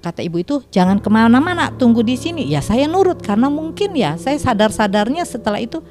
kata 0.00 0.24
ibu 0.24 0.40
itu 0.40 0.64
jangan 0.72 0.96
ke 0.96 1.12
mana-mana 1.12 1.68
tunggu 1.76 2.00
di 2.00 2.16
sini. 2.16 2.48
Ya 2.48 2.64
saya 2.64 2.88
nurut 2.88 3.20
karena 3.20 3.52
mungkin 3.52 3.92
ya 3.92 4.16
saya 4.16 4.40
sadar-sadarnya 4.40 5.28
setelah 5.28 5.60
itu 5.60 5.84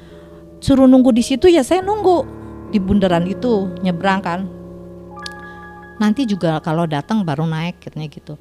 suruh 0.58 0.90
nunggu 0.90 1.14
di 1.14 1.22
situ 1.22 1.46
ya 1.46 1.62
saya 1.62 1.80
nunggu 1.80 2.26
di 2.74 2.78
bundaran 2.78 3.26
itu 3.26 3.70
nyebrang 3.80 4.20
kan 4.22 4.59
nanti 6.00 6.24
juga 6.24 6.56
kalau 6.64 6.88
datang 6.88 7.20
baru 7.20 7.44
naik 7.44 7.84
katanya 7.84 8.08
gitu. 8.08 8.34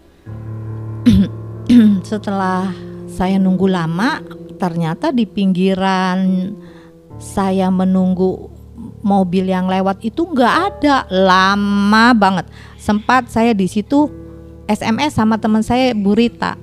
Setelah 2.09 2.71
saya 3.11 3.35
nunggu 3.35 3.67
lama 3.67 4.23
ternyata 4.55 5.11
di 5.11 5.27
pinggiran 5.27 6.51
saya 7.19 7.67
menunggu 7.67 8.47
mobil 9.03 9.51
yang 9.51 9.67
lewat 9.67 9.99
itu 10.07 10.23
nggak 10.23 10.55
ada. 10.71 11.03
Lama 11.11 12.15
banget. 12.15 12.47
Sempat 12.79 13.27
saya 13.27 13.51
di 13.51 13.67
situ 13.67 14.07
SMS 14.71 15.19
sama 15.19 15.35
teman 15.35 15.59
saya 15.59 15.91
Burita 15.91 16.55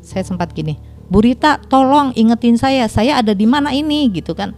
saya 0.00 0.26
sempat 0.26 0.50
gini 0.52 0.76
Burita 1.10 1.58
tolong 1.58 2.14
ingetin 2.14 2.54
saya 2.54 2.86
saya 2.86 3.18
ada 3.18 3.34
di 3.34 3.42
mana 3.42 3.74
ini? 3.74 4.06
Gitu 4.14 4.30
kan. 4.30 4.54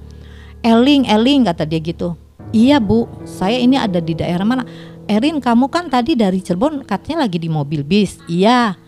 Eling 0.60 1.08
Eling 1.08 1.48
kata 1.48 1.64
dia 1.64 1.80
gitu. 1.80 2.12
Iya 2.52 2.76
bu. 2.76 3.08
Saya 3.24 3.56
ini 3.56 3.80
ada 3.80 4.04
di 4.04 4.12
daerah 4.12 4.44
mana 4.44 4.68
Erin 5.10 5.42
kamu 5.42 5.66
kan 5.66 5.90
tadi 5.90 6.14
dari 6.14 6.38
Cirebon 6.38 6.86
katanya 6.86 7.26
lagi 7.26 7.38
di 7.42 7.50
mobil 7.50 7.82
bis. 7.82 8.18
Iya. 8.30 8.78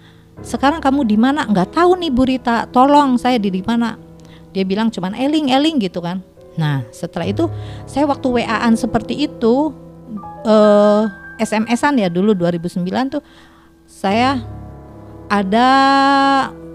Sekarang 0.43 0.83
kamu 0.83 1.07
di 1.07 1.15
mana? 1.15 1.47
Nggak 1.47 1.79
tahu 1.79 1.99
nih 1.99 2.11
Burita 2.11 2.67
tolong 2.71 3.19
saya 3.19 3.39
di 3.39 3.51
mana? 3.63 3.99
Dia 4.55 4.63
bilang 4.63 4.91
cuman 4.91 5.15
Eling 5.15 5.51
Eling 5.51 5.83
gitu 5.83 5.99
kan. 5.99 6.23
Nah 6.55 6.87
setelah 6.95 7.27
itu 7.27 7.51
saya 7.87 8.07
waktu 8.07 8.27
WA-an 8.31 8.79
seperti 8.79 9.27
itu 9.27 9.75
eh 10.47 11.03
SMS-an 11.43 11.99
ya 11.99 12.07
dulu 12.07 12.31
2009 12.31 13.19
tuh 13.19 13.23
saya 13.91 14.39
ada 15.27 15.69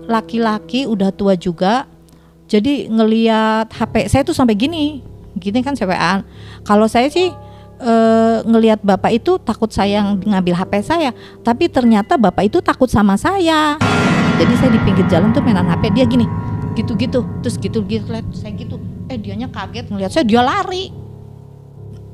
laki-laki 0.03 0.83
udah 0.83 1.15
tua 1.15 1.39
juga 1.39 1.87
jadi 2.49 2.91
ngeliat 2.91 3.71
HP 3.71 4.09
saya 4.11 4.27
tuh 4.27 4.35
sampai 4.35 4.57
gini. 4.59 5.05
Gini 5.39 5.63
kan 5.63 5.77
saya 5.79 5.95
WA-an 5.95 6.19
kalau 6.67 6.89
saya 6.91 7.07
sih 7.07 7.31
eh, 7.79 8.37
ngelihat 8.43 8.83
bapak 8.83 9.15
itu 9.15 9.39
takut 9.39 9.71
saya 9.71 10.03
ngambil 10.03 10.55
HP 10.55 10.83
saya. 10.83 11.15
Tapi 11.41 11.71
ternyata 11.71 12.19
bapak 12.19 12.51
itu 12.51 12.59
takut 12.59 12.91
sama 12.91 13.15
saya. 13.15 13.79
Jadi 14.39 14.53
saya 14.55 14.71
di 14.71 14.79
pinggir 14.87 15.07
jalan 15.11 15.35
tuh 15.35 15.43
mainan 15.43 15.67
HP 15.67 15.91
dia 15.91 16.07
gini 16.07 16.23
gitu-gitu 16.77 17.25
terus 17.43 17.59
gitu 17.59 17.83
gitu 17.83 18.07
saya 18.31 18.51
gitu. 18.55 18.79
Eh 19.11 19.19
dianya 19.19 19.51
kaget 19.51 19.91
ngelihat 19.91 20.11
saya 20.11 20.25
dia 20.27 20.41
lari. 20.43 20.91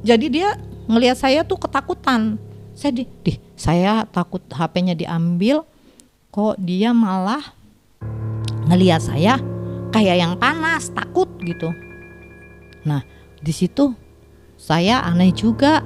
Jadi 0.06 0.26
dia 0.30 0.58
ngelihat 0.86 1.18
saya 1.18 1.42
tuh 1.42 1.58
ketakutan. 1.58 2.38
Saya 2.76 2.92
di, 2.92 3.04
di 3.24 3.40
saya 3.56 4.04
takut 4.10 4.44
HP-nya 4.52 4.94
diambil 4.94 5.64
kok 6.28 6.60
dia 6.60 6.92
malah 6.92 7.56
ngelihat 8.68 9.00
saya 9.00 9.40
kayak 9.96 10.16
yang 10.20 10.34
panas 10.36 10.92
takut 10.92 11.30
gitu. 11.40 11.72
Nah 12.84 13.02
di 13.40 13.54
situ 13.54 14.05
saya 14.66 15.06
aneh 15.06 15.30
juga. 15.30 15.86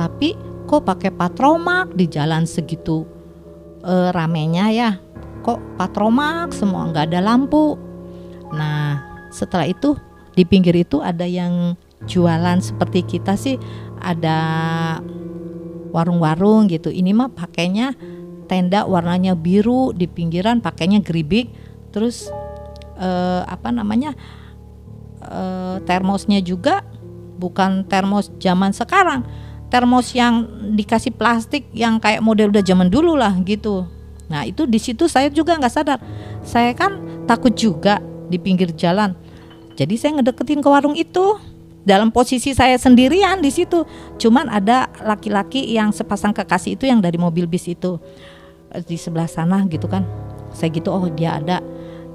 Tapi 0.00 0.32
kok 0.64 0.88
pakai 0.88 1.12
patromak 1.12 1.92
di 1.92 2.08
jalan 2.08 2.48
segitu? 2.48 3.04
E, 3.84 4.08
ramenya 4.16 4.72
ya. 4.72 4.90
Kok 5.44 5.76
patromak 5.76 6.56
semua 6.56 6.88
nggak 6.88 7.12
ada 7.12 7.20
lampu. 7.20 7.76
Nah 8.56 9.04
setelah 9.28 9.68
itu 9.68 9.92
di 10.32 10.48
pinggir 10.48 10.72
itu 10.72 11.04
ada 11.04 11.28
yang 11.28 11.76
jualan 12.08 12.62
seperti 12.64 13.04
kita 13.04 13.36
sih 13.36 13.60
ada 14.00 14.38
warung-warung 15.92 16.70
gitu. 16.72 16.88
Ini 16.88 17.12
mah 17.12 17.28
pakainya 17.28 17.92
tenda 18.48 18.88
warnanya 18.88 19.36
biru 19.36 19.92
di 19.92 20.08
pinggiran 20.08 20.64
pakainya 20.64 21.04
geribik. 21.04 21.52
Terus 21.92 22.32
eh, 22.96 23.42
apa 23.44 23.68
namanya 23.68 24.16
eh, 25.26 25.76
termosnya 25.84 26.40
juga 26.40 26.87
bukan 27.38 27.86
termos 27.86 28.28
zaman 28.42 28.74
sekarang 28.74 29.22
termos 29.70 30.12
yang 30.12 30.44
dikasih 30.74 31.14
plastik 31.14 31.70
yang 31.72 32.02
kayak 32.02 32.20
model 32.20 32.50
udah 32.50 32.64
zaman 32.64 32.90
dulu 32.90 33.14
lah 33.14 33.32
gitu 33.46 33.86
nah 34.28 34.44
itu 34.44 34.68
di 34.68 34.76
situ 34.76 35.08
saya 35.08 35.32
juga 35.32 35.56
nggak 35.56 35.72
sadar 35.72 35.98
saya 36.44 36.74
kan 36.76 36.98
takut 37.24 37.54
juga 37.54 38.02
di 38.28 38.36
pinggir 38.36 38.74
jalan 38.76 39.16
jadi 39.78 39.94
saya 39.94 40.18
ngedeketin 40.18 40.58
ke 40.58 40.68
warung 40.68 40.98
itu 40.98 41.38
dalam 41.88 42.12
posisi 42.12 42.52
saya 42.52 42.76
sendirian 42.76 43.40
di 43.40 43.48
situ. 43.48 43.88
Cuman 44.20 44.52
ada 44.52 44.92
laki-laki 45.00 45.64
yang 45.72 45.88
sepasang 45.88 46.36
kekasih 46.36 46.76
itu 46.76 46.84
yang 46.84 47.00
dari 47.00 47.16
mobil 47.16 47.48
bis 47.48 47.64
itu 47.64 47.96
eh, 48.76 48.84
di 48.84 49.00
sebelah 49.00 49.24
sana 49.24 49.64
gitu 49.72 49.88
kan. 49.88 50.04
Saya 50.52 50.68
gitu 50.68 50.92
oh 50.92 51.08
dia 51.08 51.40
ada. 51.40 51.64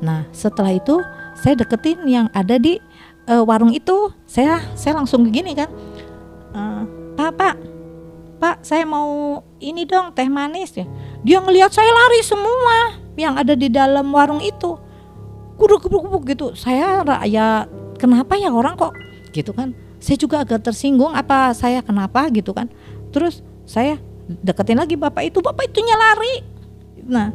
Nah, 0.03 0.29
setelah 0.29 0.75
itu 0.75 1.01
saya 1.39 1.57
deketin 1.57 2.03
yang 2.05 2.27
ada 2.35 2.61
di 2.61 2.77
uh, 3.31 3.41
warung 3.47 3.71
itu. 3.71 4.13
Saya 4.33 4.65
saya 4.73 4.97
langsung 4.97 5.21
begini 5.21 5.53
kan. 5.53 5.69
Pak, 7.13 7.31
Pak. 7.37 7.55
Pak, 8.41 8.55
saya 8.65 8.81
mau 8.81 9.39
ini 9.61 9.85
dong 9.85 10.09
teh 10.17 10.25
manis 10.25 10.73
ya. 10.73 10.89
Dia 11.21 11.37
ngelihat 11.37 11.69
saya 11.69 11.87
lari 11.87 12.25
semua 12.25 12.97
yang 13.13 13.37
ada 13.37 13.53
di 13.53 13.69
dalam 13.69 14.09
warung 14.09 14.41
itu. 14.41 14.73
Kudu 15.53 15.77
kubuk 15.77 16.25
gitu. 16.25 16.57
Saya 16.57 17.05
ya 17.29 17.69
kenapa 18.01 18.33
ya 18.35 18.49
orang 18.49 18.75
kok 18.75 18.91
gitu 19.31 19.55
kan 19.55 19.71
saya 20.03 20.19
juga 20.19 20.43
agak 20.43 20.59
tersinggung 20.67 21.15
apa 21.15 21.55
saya 21.55 21.79
kenapa 21.79 22.27
gitu 22.35 22.51
kan 22.51 22.67
terus 23.15 23.39
saya 23.63 23.95
deketin 24.43 24.75
lagi 24.75 24.99
bapak 24.99 25.31
itu 25.31 25.39
bapak 25.39 25.71
itunya 25.71 25.95
lari 25.95 26.35
nah 27.07 27.31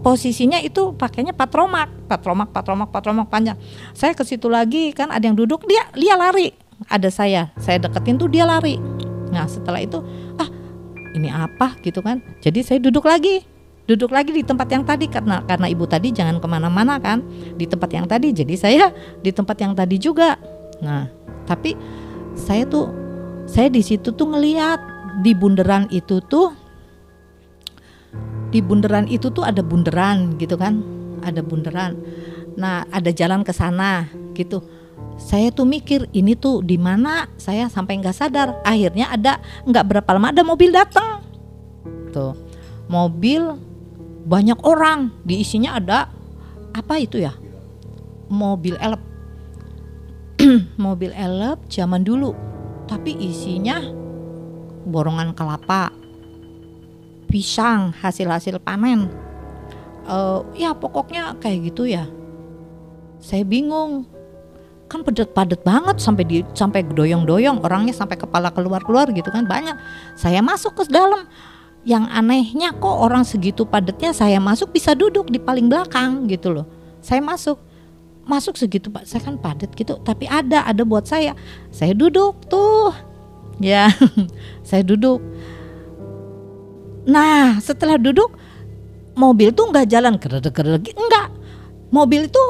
posisinya 0.00 0.58
itu 0.62 0.94
pakainya 0.94 1.34
patromak 1.34 1.90
patromak 2.06 2.48
patromak 2.54 2.88
patromak 2.90 3.26
panjang. 3.28 3.58
Saya 3.92 4.14
ke 4.14 4.22
situ 4.24 4.46
lagi 4.46 4.94
kan 4.94 5.10
ada 5.10 5.24
yang 5.26 5.36
duduk 5.36 5.66
dia 5.66 5.86
dia 5.94 6.14
lari. 6.14 6.54
Ada 6.86 7.10
saya 7.10 7.42
saya 7.58 7.82
deketin 7.82 8.16
tuh 8.16 8.30
dia 8.30 8.46
lari. 8.46 8.78
Nah 9.34 9.44
setelah 9.50 9.82
itu 9.82 10.00
ah 10.38 10.48
ini 11.14 11.28
apa? 11.28 11.76
gitu 11.82 12.00
kan. 12.00 12.22
Jadi 12.40 12.62
saya 12.62 12.78
duduk 12.78 13.04
lagi 13.04 13.42
duduk 13.88 14.12
lagi 14.12 14.36
di 14.36 14.44
tempat 14.44 14.68
yang 14.68 14.84
tadi 14.84 15.08
karena 15.08 15.40
karena 15.48 15.64
ibu 15.64 15.88
tadi 15.88 16.12
jangan 16.12 16.38
ke 16.38 16.46
mana-mana 16.46 16.96
kan. 17.02 17.24
Di 17.58 17.66
tempat 17.66 17.90
yang 17.90 18.06
tadi 18.06 18.30
jadi 18.32 18.54
saya 18.54 18.86
di 19.20 19.30
tempat 19.34 19.58
yang 19.58 19.74
tadi 19.74 19.96
juga. 19.98 20.38
Nah 20.80 21.10
tapi 21.48 21.74
saya 22.38 22.68
tuh 22.68 22.92
saya 23.48 23.72
di 23.72 23.80
situ 23.80 24.12
tuh 24.12 24.28
ngeliat 24.28 24.78
di 25.24 25.34
bundaran 25.34 25.90
itu 25.90 26.22
tuh 26.28 26.67
di 28.48 28.64
bundaran 28.64 29.04
itu 29.08 29.28
tuh 29.28 29.44
ada 29.44 29.60
bundaran 29.60 30.36
gitu 30.40 30.56
kan? 30.56 30.80
Ada 31.24 31.42
bundaran 31.44 31.98
nah 32.58 32.82
ada 32.90 33.14
jalan 33.14 33.46
ke 33.46 33.54
sana 33.54 34.10
gitu. 34.34 34.60
Saya 35.18 35.54
tuh 35.54 35.66
mikir 35.66 36.10
ini 36.10 36.34
tuh 36.34 36.62
di 36.62 36.74
mana? 36.74 37.30
Saya 37.38 37.70
sampai 37.70 38.02
nggak 38.02 38.16
sadar. 38.18 38.58
Akhirnya 38.66 39.14
ada 39.14 39.38
nggak 39.62 39.86
berapa 39.86 40.10
lama 40.10 40.34
ada 40.34 40.42
mobil 40.42 40.74
datang. 40.74 41.22
Tuh 42.10 42.34
mobil 42.90 43.54
banyak 44.26 44.58
orang. 44.66 45.14
Diisinya 45.22 45.78
ada 45.78 46.10
apa 46.74 46.98
itu 46.98 47.22
ya? 47.22 47.34
Mobil 48.26 48.74
elep. 48.78 49.02
Mobil 50.78 51.10
elep 51.14 51.66
zaman 51.66 52.06
dulu. 52.06 52.34
Tapi 52.86 53.10
isinya 53.18 53.82
borongan 54.86 55.34
kelapa 55.34 55.90
pisang 57.28 57.92
hasil-hasil 58.00 58.58
panen. 58.64 59.12
Uh, 60.08 60.40
ya 60.56 60.72
pokoknya 60.72 61.36
kayak 61.36 61.70
gitu 61.70 61.84
ya. 61.84 62.08
Saya 63.20 63.44
bingung. 63.44 64.08
Kan 64.88 65.04
padat-padat 65.04 65.60
banget 65.68 66.00
sampai 66.00 66.24
di 66.24 66.40
sampai 66.56 66.80
doyong-doyong 66.80 67.60
orangnya 67.60 67.92
sampai 67.92 68.16
kepala 68.16 68.48
keluar-keluar 68.48 69.12
gitu 69.12 69.28
kan 69.28 69.44
banyak. 69.44 69.76
Saya 70.16 70.40
masuk 70.40 70.80
ke 70.80 70.88
dalam. 70.88 71.28
Yang 71.84 72.04
anehnya 72.10 72.74
kok 72.74 72.96
orang 72.96 73.22
segitu 73.22 73.68
padatnya 73.68 74.10
saya 74.10 74.42
masuk 74.42 74.74
bisa 74.74 74.92
duduk 74.96 75.28
di 75.28 75.36
paling 75.36 75.68
belakang 75.68 76.24
gitu 76.26 76.56
loh. 76.56 76.66
Saya 77.04 77.20
masuk. 77.20 77.60
Masuk 78.28 78.56
segitu 78.56 78.88
pak. 78.88 79.04
Saya 79.04 79.24
kan 79.24 79.36
padat 79.36 79.72
gitu 79.76 80.00
tapi 80.00 80.24
ada 80.24 80.64
ada 80.64 80.82
buat 80.88 81.04
saya. 81.04 81.36
Saya 81.68 81.92
duduk 81.92 82.48
tuh. 82.48 82.96
Ya 83.60 83.92
saya 84.68 84.80
duduk 84.86 85.20
nah 87.08 87.56
setelah 87.64 87.96
duduk 87.96 88.36
mobil 89.18 89.50
tuh 89.50 89.66
nggak 89.74 89.90
jalan. 89.90 90.14
Kerede 90.22 90.54
kerede 90.54 90.94
enggak 90.94 91.34
mobil 91.90 92.30
itu 92.30 92.44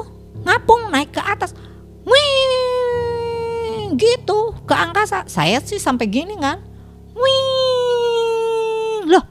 ngapung 0.45 0.93
naik 0.93 1.17
ke 1.17 1.23
atas. 1.25 1.57
Wih 2.05 3.97
gitu. 3.97 4.53
Ke 4.69 4.77
angkasa. 4.77 5.25
Saya 5.25 5.65
sih 5.65 5.81
sampai 5.81 6.05
gini 6.13 6.37
kan. 6.37 6.61
Wih 7.17 9.09
loh. 9.09 9.25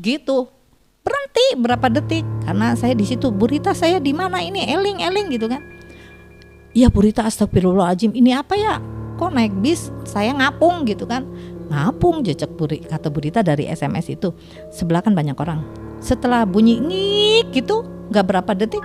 Gitu. 0.00 0.48
Berhenti 1.04 1.46
berapa 1.60 1.86
detik. 1.92 2.24
Karena 2.48 2.72
saya 2.74 2.96
di 2.96 3.04
situ. 3.04 3.28
Burita 3.28 3.76
saya 3.76 4.00
di 4.00 4.16
mana? 4.16 4.40
Ini 4.40 4.72
eling 4.72 5.04
eling 5.04 5.26
gitu 5.36 5.46
kan. 5.52 5.60
Ya 6.76 6.88
burita 6.88 7.24
astagfirullahaladzim. 7.28 8.16
Ini 8.16 8.40
apa 8.40 8.56
ya? 8.56 8.80
Kok 9.16 9.32
naik 9.32 9.52
bis? 9.64 9.88
Saya 10.04 10.36
ngapung 10.36 10.84
gitu 10.84 11.08
kan 11.08 11.24
ngapung 11.66 12.22
jejak 12.22 12.52
buri 12.54 12.82
kata 12.82 13.10
burita 13.10 13.40
dari 13.42 13.66
SMS 13.66 14.12
itu 14.12 14.34
sebelah 14.70 15.02
kan 15.02 15.12
banyak 15.12 15.34
orang 15.38 15.66
setelah 15.98 16.46
bunyi 16.46 16.78
ngik 16.78 17.46
gitu 17.56 17.82
nggak 18.12 18.26
berapa 18.26 18.50
detik 18.54 18.82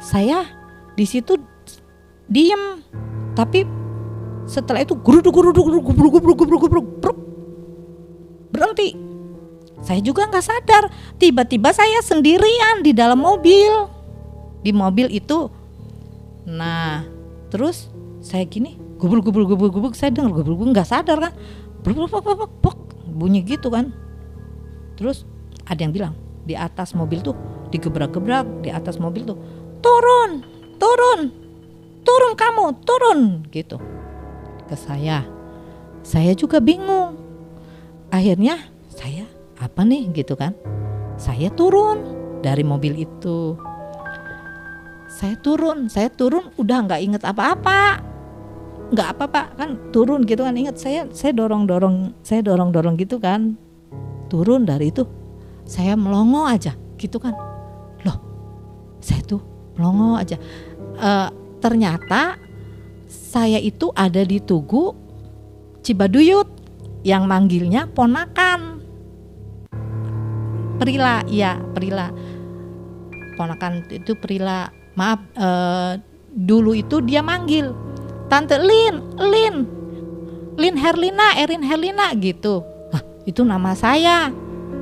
saya 0.00 0.48
di 0.96 1.04
situ 1.04 1.36
diem 2.30 2.80
tapi 3.36 3.68
setelah 4.48 4.82
itu 4.82 4.96
guruduk 4.96 5.32
guruduk 5.32 5.64
guruduk 5.64 5.84
guruduk 5.92 6.36
guruduk 6.36 6.60
guruduk 6.68 7.16
berhenti 8.52 9.12
saya 9.82 9.98
juga 9.98 10.30
nggak 10.30 10.46
sadar. 10.46 10.84
Tiba-tiba 11.18 11.74
saya 11.74 11.98
sendirian 12.00 12.86
di 12.86 12.94
dalam 12.94 13.18
mobil. 13.18 13.90
Di 14.62 14.70
mobil 14.70 15.10
itu. 15.10 15.50
Nah, 16.46 17.02
terus 17.50 17.90
saya 18.22 18.46
gini, 18.46 18.78
gubul 19.02 19.18
gubul 19.18 19.42
gubul 19.44 19.68
gubul, 19.74 19.90
saya 19.90 20.14
dengar 20.14 20.30
gubul 20.30 20.54
gubul 20.54 20.70
nggak 20.70 20.86
sadar 20.86 21.18
kan. 21.18 21.34
Bunyi 23.12 23.42
gitu 23.44 23.68
kan. 23.68 23.90
Terus 24.96 25.26
ada 25.66 25.80
yang 25.82 25.92
bilang 25.92 26.14
di 26.42 26.54
atas 26.54 26.94
mobil 26.94 27.22
tuh 27.22 27.34
digebrak-gebrak 27.70 28.66
di 28.66 28.70
atas 28.70 28.98
mobil 28.98 29.22
tuh 29.22 29.38
turun 29.78 30.42
turun 30.78 31.30
turun 32.02 32.32
kamu 32.34 32.64
turun 32.82 33.18
gitu. 33.50 33.78
Ke 34.66 34.74
saya. 34.78 35.26
Saya 36.02 36.34
juga 36.34 36.58
bingung. 36.58 37.14
Akhirnya 38.10 38.70
saya 38.90 39.26
apa 39.58 39.86
nih? 39.86 40.10
gitu 40.10 40.34
kan. 40.34 40.54
Saya 41.14 41.50
turun 41.54 42.02
dari 42.42 42.66
mobil 42.66 43.06
itu. 43.06 43.54
Saya 45.06 45.38
turun 45.38 45.86
saya 45.86 46.08
turun 46.10 46.50
udah 46.58 46.88
nggak 46.88 47.02
inget 47.04 47.22
apa-apa 47.22 48.11
nggak 48.92 49.08
apa-apa 49.16 49.42
kan 49.56 49.70
turun 49.90 50.22
gitu 50.28 50.44
kan. 50.44 50.52
Inget 50.52 50.76
saya 50.76 51.08
saya 51.10 51.32
dorong 51.32 51.64
dorong 51.64 52.12
saya 52.20 52.44
dorong 52.44 52.70
dorong 52.70 52.94
gitu 53.00 53.16
kan. 53.16 53.56
Turun 54.28 54.68
dari 54.68 54.92
itu. 54.92 55.08
Saya 55.64 55.96
melongo 55.96 56.44
aja 56.44 56.76
gitu 57.00 57.16
kan. 57.16 57.32
Loh 58.04 58.18
saya 59.00 59.24
tuh 59.24 59.40
melongo 59.80 60.20
aja. 60.20 60.36
E, 60.96 61.10
ternyata 61.58 62.36
saya 63.08 63.56
itu 63.56 63.88
ada 63.96 64.20
di 64.20 64.40
Tugu 64.40 64.92
Cibaduyut 65.82 66.48
yang 67.02 67.26
manggilnya 67.26 67.90
ponakan. 67.90 68.78
Prila, 70.78 71.22
iya 71.26 71.58
Prila. 71.74 72.10
Ponakan 73.34 73.86
itu 73.90 74.14
Prila. 74.18 74.70
Maaf, 74.92 75.24
uh, 75.40 75.96
dulu 76.28 76.76
itu 76.76 77.00
dia 77.00 77.24
manggil 77.24 77.72
tante 78.32 78.56
Lin 78.56 79.04
Lin. 79.20 79.56
Lin 80.56 80.76
Herlina 80.80 81.36
Erin 81.36 81.60
Herlina 81.60 82.16
gitu. 82.16 82.64
Hah, 82.88 83.04
itu 83.28 83.44
nama 83.44 83.76
saya. 83.76 84.32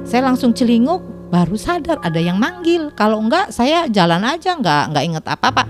Saya 0.07 0.31
langsung 0.31 0.55
celinguk 0.55 1.03
baru 1.35 1.59
sadar 1.59 1.99
ada 1.99 2.23
yang 2.23 2.39
manggil. 2.39 2.95
Kalau 2.95 3.19
enggak 3.19 3.51
saya 3.51 3.91
jalan 3.91 4.23
aja 4.23 4.55
enggak 4.55 4.95
enggak 4.95 5.05
inget 5.11 5.25
apa 5.27 5.47
apa 5.51 5.65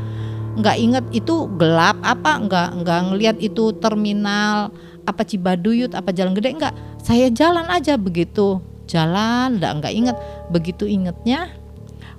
nggak 0.60 0.76
inget 0.76 1.04
itu 1.16 1.48
gelap 1.56 1.96
apa 2.04 2.36
nggak 2.36 2.68
nggak 2.84 3.00
ngelihat 3.08 3.36
itu 3.40 3.72
terminal 3.80 4.68
apa 5.08 5.24
Cibaduyut 5.24 5.96
apa 5.96 6.12
Jalan 6.12 6.36
Gede 6.36 6.52
enggak. 6.52 6.76
Saya 7.00 7.32
jalan 7.32 7.64
aja 7.72 7.96
begitu. 7.96 8.60
Jalan 8.84 9.56
enggak 9.56 9.72
nggak 9.80 9.94
inget 9.96 10.16
begitu 10.52 10.84
ingetnya 10.84 11.48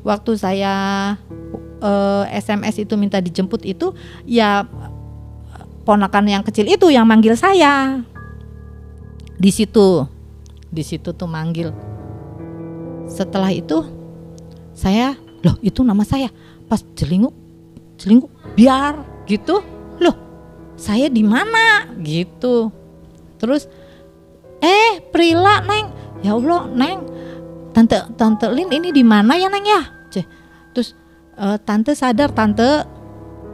waktu 0.02 0.34
saya 0.38 0.74
eh, 1.82 2.24
SMS 2.34 2.82
itu 2.82 2.94
minta 2.98 3.22
dijemput 3.22 3.66
itu 3.66 3.94
ya 4.26 4.66
ponakan 5.84 6.26
yang 6.30 6.44
kecil 6.46 6.70
itu 6.70 6.90
yang 6.94 7.06
manggil 7.06 7.34
saya. 7.34 8.02
Di 9.42 9.50
situ 9.50 10.06
di 10.72 10.84
situ 10.88 11.12
tuh 11.12 11.28
manggil. 11.28 11.76
Setelah 13.12 13.52
itu 13.52 13.84
saya 14.72 15.20
loh 15.44 15.60
itu 15.60 15.84
nama 15.84 16.02
saya. 16.08 16.32
Pas 16.72 16.80
jelinguk 16.96 17.36
jelinguk 18.00 18.32
biar 18.56 19.04
gitu. 19.28 19.60
Loh 20.00 20.16
saya 20.80 21.12
di 21.12 21.22
mana? 21.22 21.92
Gitu. 22.00 22.72
Terus 23.38 23.68
eh 24.64 25.04
Prila 25.12 25.60
neng. 25.68 25.92
Ya 26.24 26.34
Allah 26.34 26.72
neng. 26.72 27.04
Tante 27.76 28.00
tante 28.16 28.48
Lin 28.48 28.72
ini 28.72 28.96
di 28.96 29.04
mana 29.04 29.36
ya 29.36 29.52
neng 29.52 29.68
ya? 29.68 29.82
Cih. 30.12 30.28
terus 30.72 30.96
eh, 31.36 31.58
tante 31.68 31.92
sadar 31.92 32.32
tante 32.32 32.88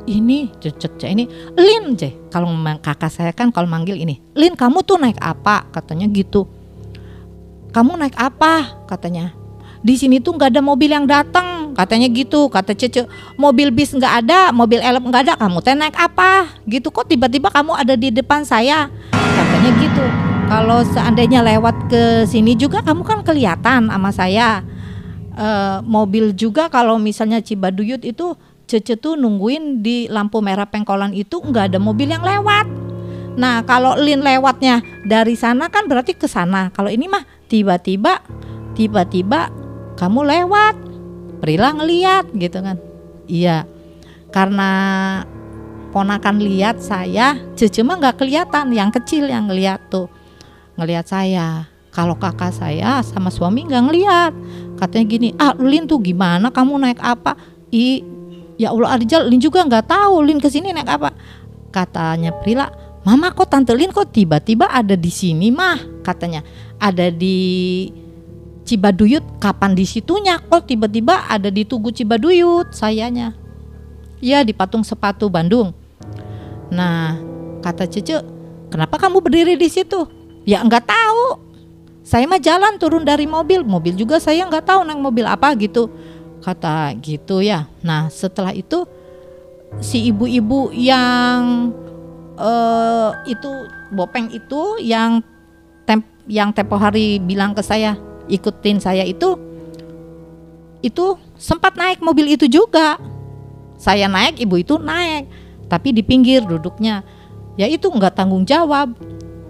ini 0.07 0.49
cecek 0.63 0.97
cek 0.97 1.09
ini 1.11 1.27
Lin 1.59 1.93
ceh 1.99 2.31
kalau 2.31 2.49
kakak 2.79 3.11
saya 3.11 3.31
kan 3.35 3.51
kalau 3.51 3.67
manggil 3.67 3.99
ini 3.99 4.23
Lin 4.33 4.55
kamu 4.55 4.81
tuh 4.87 4.97
naik 4.97 5.19
apa? 5.19 5.67
Katanya 5.69 6.07
gitu. 6.09 6.47
Kamu 7.75 7.99
naik 7.99 8.15
apa? 8.17 8.81
Katanya. 8.87 9.35
Di 9.83 9.93
sini 9.93 10.17
tuh 10.17 10.33
nggak 10.33 10.57
ada 10.57 10.61
mobil 10.63 10.89
yang 10.89 11.05
datang. 11.05 11.77
Katanya 11.77 12.09
gitu. 12.09 12.49
Kata 12.49 12.73
Cece 12.73 13.05
mobil 13.37 13.69
bis 13.69 13.93
nggak 13.93 14.25
ada 14.25 14.49
mobil 14.49 14.81
elep 14.81 15.03
nggak 15.03 15.23
ada. 15.29 15.33
Kamu 15.37 15.61
teh 15.61 15.77
naik 15.77 15.93
apa? 15.93 16.57
Gitu. 16.65 16.89
Kok 16.89 17.05
tiba-tiba 17.05 17.53
kamu 17.53 17.77
ada 17.77 17.93
di 17.93 18.09
depan 18.09 18.41
saya? 18.47 18.89
Katanya 19.13 19.71
gitu. 19.77 20.05
Kalau 20.47 20.79
seandainya 20.87 21.43
lewat 21.43 21.91
ke 21.91 22.23
sini 22.23 22.55
juga 22.55 22.79
kamu 22.81 23.03
kan 23.03 23.19
kelihatan 23.21 23.91
sama 23.91 24.09
saya. 24.15 24.63
Eh, 25.37 25.77
mobil 25.85 26.33
juga 26.33 26.65
kalau 26.65 26.97
misalnya 26.97 27.37
Cibaduyut 27.45 28.01
itu 28.01 28.33
Cece 28.67 28.99
tuh 28.99 29.15
nungguin 29.15 29.79
di 29.79 30.11
lampu 30.11 30.43
merah 30.43 30.67
pengkolan 30.67 31.15
itu 31.15 31.39
nggak 31.39 31.71
ada 31.73 31.79
mobil 31.79 32.11
yang 32.11 32.21
lewat 32.21 32.87
Nah, 33.37 33.61
kalau 33.69 33.93
Lin 34.01 34.25
lewatnya 34.25 34.81
dari 35.05 35.37
sana 35.37 35.69
kan 35.69 35.85
berarti 35.85 36.17
ke 36.17 36.25
sana. 36.25 36.73
Kalau 36.73 36.89
ini 36.89 37.05
mah 37.05 37.21
tiba-tiba 37.45 38.25
tiba-tiba 38.73 39.53
kamu 39.93 40.25
lewat. 40.25 40.75
Prila 41.37 41.69
ngeliat 41.77 42.33
gitu 42.33 42.65
kan. 42.65 42.81
Iya. 43.29 43.69
Karena 44.33 44.71
ponakan 45.93 46.41
lihat 46.41 46.81
saya, 46.81 47.37
Cece 47.53 47.85
mah 47.85 48.01
nggak 48.01 48.25
kelihatan, 48.25 48.73
yang 48.73 48.89
kecil 48.89 49.29
yang 49.29 49.45
ngeliat 49.45 49.85
tuh. 49.93 50.09
Ngeliat 50.81 51.05
saya. 51.05 51.69
Kalau 51.93 52.17
kakak 52.17 52.53
saya 52.53 53.05
sama 53.05 53.29
suami 53.29 53.69
nggak 53.69 53.85
ngeliat. 53.85 54.33
Katanya 54.81 55.05
gini, 55.05 55.29
"Ah, 55.37 55.53
Lin 55.57 55.85
tuh 55.85 56.01
gimana? 56.01 56.49
Kamu 56.49 56.73
naik 56.81 57.01
apa?" 57.01 57.37
I 57.69 58.01
ya 58.57 58.73
Allah 58.73 58.97
Arjal, 58.97 59.29
Lin 59.29 59.39
juga 59.39 59.63
nggak 59.63 59.85
tahu 59.87 60.25
Lin 60.25 60.41
ke 60.41 60.49
sini 60.49 60.73
naik 60.73 60.89
apa. 60.89 61.13
Katanya 61.69 62.33
Prila, 62.33 62.67
Mama 63.07 63.31
kok 63.31 63.47
Tante 63.47 63.71
Lin 63.71 63.93
kok 63.95 64.11
tiba-tiba 64.11 64.67
ada 64.67 64.99
di 64.99 65.07
sini 65.07 65.47
mah? 65.47 66.03
Katanya 66.03 66.43
ada 66.75 67.07
di 67.07 67.87
Cibaduyut. 68.67 69.39
Kapan 69.39 69.71
di 69.71 69.87
situnya? 69.87 70.43
Kok 70.43 70.67
tiba-tiba 70.67 71.23
ada 71.31 71.47
di 71.47 71.63
Tugu 71.63 71.95
Cibaduyut 71.95 72.75
sayanya. 72.75 73.31
Ya 74.19 74.43
di 74.43 74.51
patung 74.51 74.83
sepatu 74.83 75.31
Bandung. 75.31 75.71
Nah 76.67 77.15
kata 77.63 77.87
Cece 77.87 78.19
kenapa 78.67 78.99
kamu 78.99 79.23
berdiri 79.23 79.55
di 79.55 79.71
situ? 79.71 80.03
Ya 80.43 80.59
nggak 80.59 80.91
tahu. 80.91 81.47
Saya 82.03 82.27
mah 82.27 82.43
jalan 82.43 82.75
turun 82.75 83.07
dari 83.07 83.23
mobil. 83.23 83.63
Mobil 83.63 83.95
juga 83.95 84.19
saya 84.19 84.43
nggak 84.43 84.67
tahu 84.67 84.83
naik 84.83 84.99
mobil 84.99 85.23
apa 85.23 85.55
gitu 85.55 85.87
kata 86.47 86.95
gitu 87.03 87.43
ya 87.43 87.67
nah 87.83 88.07
setelah 88.07 88.55
itu 88.55 88.87
si 89.83 90.07
ibu-ibu 90.07 90.71
yang 90.71 91.75
eh 92.39 93.11
itu 93.27 93.51
Bopeng 93.87 94.31
itu 94.31 94.79
yang 94.83 95.23
tem 95.87 96.03
yang 96.27 96.51
tempo 96.51 96.75
hari 96.79 97.19
bilang 97.19 97.55
ke 97.55 97.63
saya 97.63 97.95
ikutin 98.27 98.79
saya 98.83 99.03
itu 99.07 99.39
itu 100.85 101.17
sempat 101.37 101.73
naik 101.77 101.99
mobil 102.01 102.37
itu 102.37 102.45
juga. 102.45 102.97
Saya 103.77 104.09
naik, 104.09 104.41
ibu 104.41 104.57
itu 104.57 104.81
naik, 104.81 105.29
tapi 105.69 105.93
di 105.93 106.01
pinggir 106.01 106.41
duduknya. 106.41 107.05
Ya 107.57 107.69
itu 107.69 107.89
nggak 107.89 108.17
tanggung 108.17 108.45
jawab. 108.45 108.93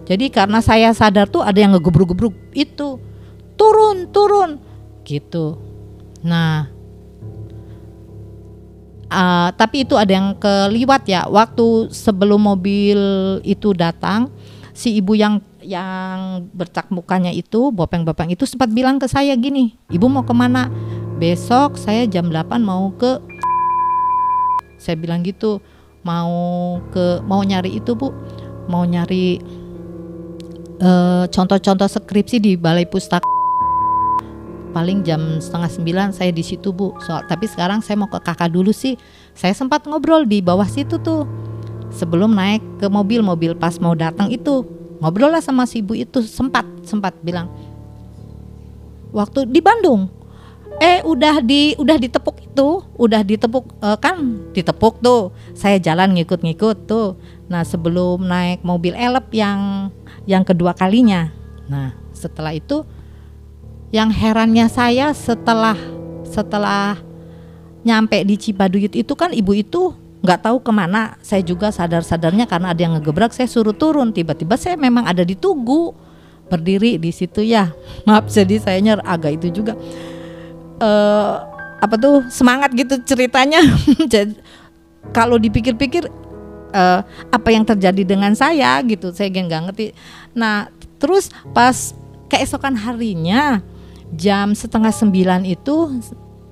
Jadi 0.08 0.32
karena 0.32 0.64
saya 0.64 0.92
sadar 0.96 1.28
tuh 1.28 1.44
ada 1.44 1.60
yang 1.60 1.76
ngegebruk-gebruk 1.76 2.36
itu 2.56 3.00
turun 3.60 4.08
turun 4.12 4.60
gitu. 5.04 5.60
Nah 6.24 6.68
Uh, 9.08 9.56
tapi 9.56 9.88
itu 9.88 9.96
ada 9.96 10.12
yang 10.12 10.36
keliwat 10.36 11.08
ya. 11.08 11.24
Waktu 11.32 11.91
sebelum 11.96 12.43
mobil 12.43 13.00
itu 13.48 13.72
datang 13.72 14.28
si 14.76 15.00
ibu 15.00 15.15
yang 15.15 15.39
yang 15.63 16.48
bercak 16.52 16.88
mukanya 16.91 17.32
itu 17.32 17.72
bopeng-bopeng 17.76 18.32
itu 18.32 18.48
sempat 18.48 18.72
bilang 18.72 19.02
ke 19.02 19.10
saya 19.10 19.36
gini 19.36 19.76
ibu 19.91 20.08
mau 20.12 20.28
ke 20.28 20.36
mana? 20.36 20.67
Besok 21.17 21.80
saya 21.80 22.06
jam 22.06 22.30
8 22.30 22.62
mau 22.62 22.91
ke 22.93 23.20
saya 24.84 24.96
bilang 25.00 25.24
gitu 25.24 25.63
mau 26.04 26.80
ke 26.91 27.24
mau 27.24 27.43
nyari 27.43 27.80
itu 27.80 27.96
bu. 27.96 28.12
Mau 28.67 28.84
nyari 28.84 29.39
eh, 30.84 31.24
contoh-contoh 31.32 31.88
skripsi 31.88 32.43
di 32.43 32.60
balai 32.60 32.84
pustaka 32.84 33.37
paling 34.71 35.03
jam 35.03 35.39
setengah 35.41 35.71
sembilan 35.71 36.08
saya 36.13 36.32
di 36.32 36.43
situ 36.43 36.69
bu. 36.69 36.95
Soal 37.03 37.25
tapi 37.25 37.47
sekarang 37.47 37.80
saya 37.80 37.99
mau 37.99 38.10
ke 38.12 38.19
kakak 38.19 38.51
dulu 38.51 38.69
sih. 38.69 38.99
Saya 39.34 39.56
sempat 39.56 39.88
ngobrol 39.88 40.27
di 40.27 40.43
bawah 40.43 40.67
situ 40.67 40.99
tuh. 41.01 41.27
Sebelum 41.93 42.36
naik 42.36 42.84
ke 42.84 42.88
mobil 42.91 43.23
mobil 43.23 43.56
pas 43.56 43.75
mau 43.80 43.95
datang 43.95 44.27
itu. 44.30 44.67
Ngobrol 44.97 45.30
lah 45.30 45.43
sama 45.43 45.69
si 45.69 45.80
ibu 45.80 45.93
itu 45.93 46.21
sempat 46.25 46.65
sempat 46.84 47.15
bilang. 47.21 47.47
Waktu 49.13 49.47
di 49.49 49.62
Bandung. 49.63 50.10
Eh 50.77 51.01
udah 51.01 51.41
di 51.41 51.73
udah 51.82 51.97
ditepuk 51.97 52.38
itu 52.43 52.86
udah 53.01 53.25
ditepuk 53.25 53.65
eh, 53.82 53.97
kan 53.97 54.45
ditepuk 54.53 55.01
tuh. 55.01 55.34
Saya 55.58 55.82
jalan 55.82 56.13
ngikut-ngikut 56.17 56.86
tuh. 56.86 57.17
Nah 57.49 57.65
sebelum 57.65 58.25
naik 58.25 58.62
mobil 58.62 58.93
elep 58.93 59.32
yang 59.34 59.89
yang 60.30 60.43
kedua 60.45 60.75
kalinya. 60.77 61.34
Nah 61.65 61.97
setelah 62.13 62.53
itu 62.53 62.86
yang 63.91 64.12
herannya 64.12 64.67
saya 64.67 65.15
setelah 65.15 65.78
setelah 66.28 67.00
nyampe 67.88 68.19
di 68.28 68.36
Cibaduyut 68.36 68.91
itu 68.91 69.13
kan 69.15 69.32
ibu 69.32 69.56
itu 69.56 69.95
nggak 70.19 70.43
tahu 70.43 70.58
ke 70.60 70.71
mana. 70.76 71.15
Saya 71.23 71.39
juga 71.39 71.71
sadar 71.71 72.04
sadarnya 72.04 72.43
karena 72.43 72.76
ada 72.76 72.82
yang 72.84 73.00
ngegebrak 73.00 73.32
saya 73.32 73.47
suruh 73.47 73.71
turun. 73.71 74.12
Tiba-tiba 74.12 74.60
saya 74.60 74.76
memang 74.76 75.08
ada 75.08 75.23
di 75.23 75.39
tugu 75.39 75.95
berdiri 76.52 77.00
di 77.00 77.12
situ 77.15 77.43
ya. 77.43 77.71
Maaf 78.08 78.28
jadi 78.28 78.60
saya 78.60 78.78
nyer 78.84 79.00
agak 79.08 79.39
itu 79.39 79.63
juga. 79.63 79.80
Eh 80.84 81.36
apa 81.78 81.95
tuh 81.95 82.28
semangat 82.28 82.73
gitu 82.73 82.97
ceritanya. 83.06 83.62
Jadi, 84.13 84.34
kalau 85.13 85.38
dipikir-pikir 85.38 86.10
eh, 86.73 87.00
apa 87.30 87.50
yang 87.54 87.62
terjadi 87.62 88.02
dengan 88.02 88.34
saya 88.34 88.82
gitu 88.82 89.13
saya 89.13 89.30
nggak 89.30 89.63
ngerti. 89.69 89.93
Nah 90.34 90.73
terus 90.97 91.30
pas 91.54 91.93
keesokan 92.34 92.73
harinya 92.73 93.62
jam 94.13 94.56
setengah 94.56 94.93
sembilan 94.93 95.43
itu 95.43 96.00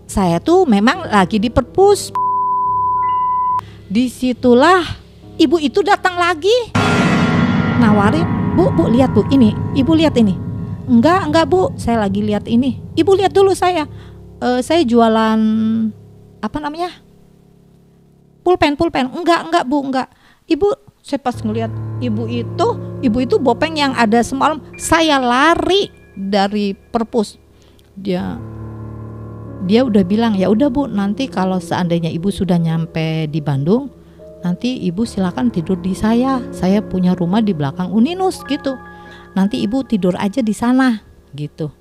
saya 0.05 0.41
tuh 0.41 0.67
memang 0.67 1.07
lagi 1.07 1.39
di 1.39 1.47
perpus. 1.47 2.11
Di 3.85 4.09
situlah 4.09 4.81
ibu 5.37 5.61
itu 5.61 5.85
datang 5.85 6.17
lagi 6.17 6.73
nawarin, 7.77 8.25
bu, 8.57 8.73
bu 8.73 8.89
lihat 8.89 9.13
bu 9.13 9.23
ini, 9.29 9.53
ibu 9.77 9.93
lihat 9.93 10.17
ini. 10.17 10.33
Enggak, 10.85 11.29
enggak 11.29 11.45
bu, 11.49 11.73
saya 11.77 12.01
lagi 12.01 12.21
lihat 12.21 12.49
ini. 12.49 12.81
Ibu 12.97 13.17
lihat 13.17 13.33
dulu 13.33 13.53
saya, 13.57 13.89
Eh, 14.45 14.59
saya 14.59 14.83
jualan 14.83 15.39
apa 16.43 16.57
namanya? 16.59 16.91
Pulpen, 18.43 18.75
pulpen. 18.75 19.09
Enggak, 19.09 19.47
enggak 19.47 19.63
bu, 19.65 19.79
enggak. 19.79 20.07
Ibu, 20.45 20.75
saya 21.01 21.17
pas 21.23 21.33
ngelihat 21.39 21.71
ibu 22.03 22.27
itu, 22.27 22.67
ibu 23.01 23.17
itu 23.23 23.39
bopeng 23.39 23.79
yang 23.79 23.95
ada 23.95 24.21
semalam, 24.21 24.61
saya 24.77 25.17
lari 25.17 25.89
dari 26.13 26.75
perpus 26.75 27.41
dia 27.95 28.37
dia 29.65 29.81
udah 29.81 30.03
bilang 30.05 30.35
ya 30.37 30.51
udah 30.51 30.69
bu 30.69 30.85
nanti 30.85 31.25
kalau 31.31 31.57
seandainya 31.57 32.11
ibu 32.11 32.29
sudah 32.29 32.59
nyampe 32.59 33.25
di 33.31 33.39
Bandung 33.41 33.89
nanti 34.45 34.77
ibu 34.85 35.09
silakan 35.09 35.49
tidur 35.49 35.81
di 35.81 35.97
saya. 35.97 36.37
Saya 36.53 36.85
punya 36.85 37.17
rumah 37.17 37.41
di 37.41 37.57
belakang 37.57 37.89
Uninus 37.89 38.45
gitu. 38.45 38.77
Nanti 39.33 39.65
ibu 39.65 39.81
tidur 39.81 40.13
aja 40.21 40.45
di 40.45 40.53
sana 40.53 41.01
gitu. 41.33 41.73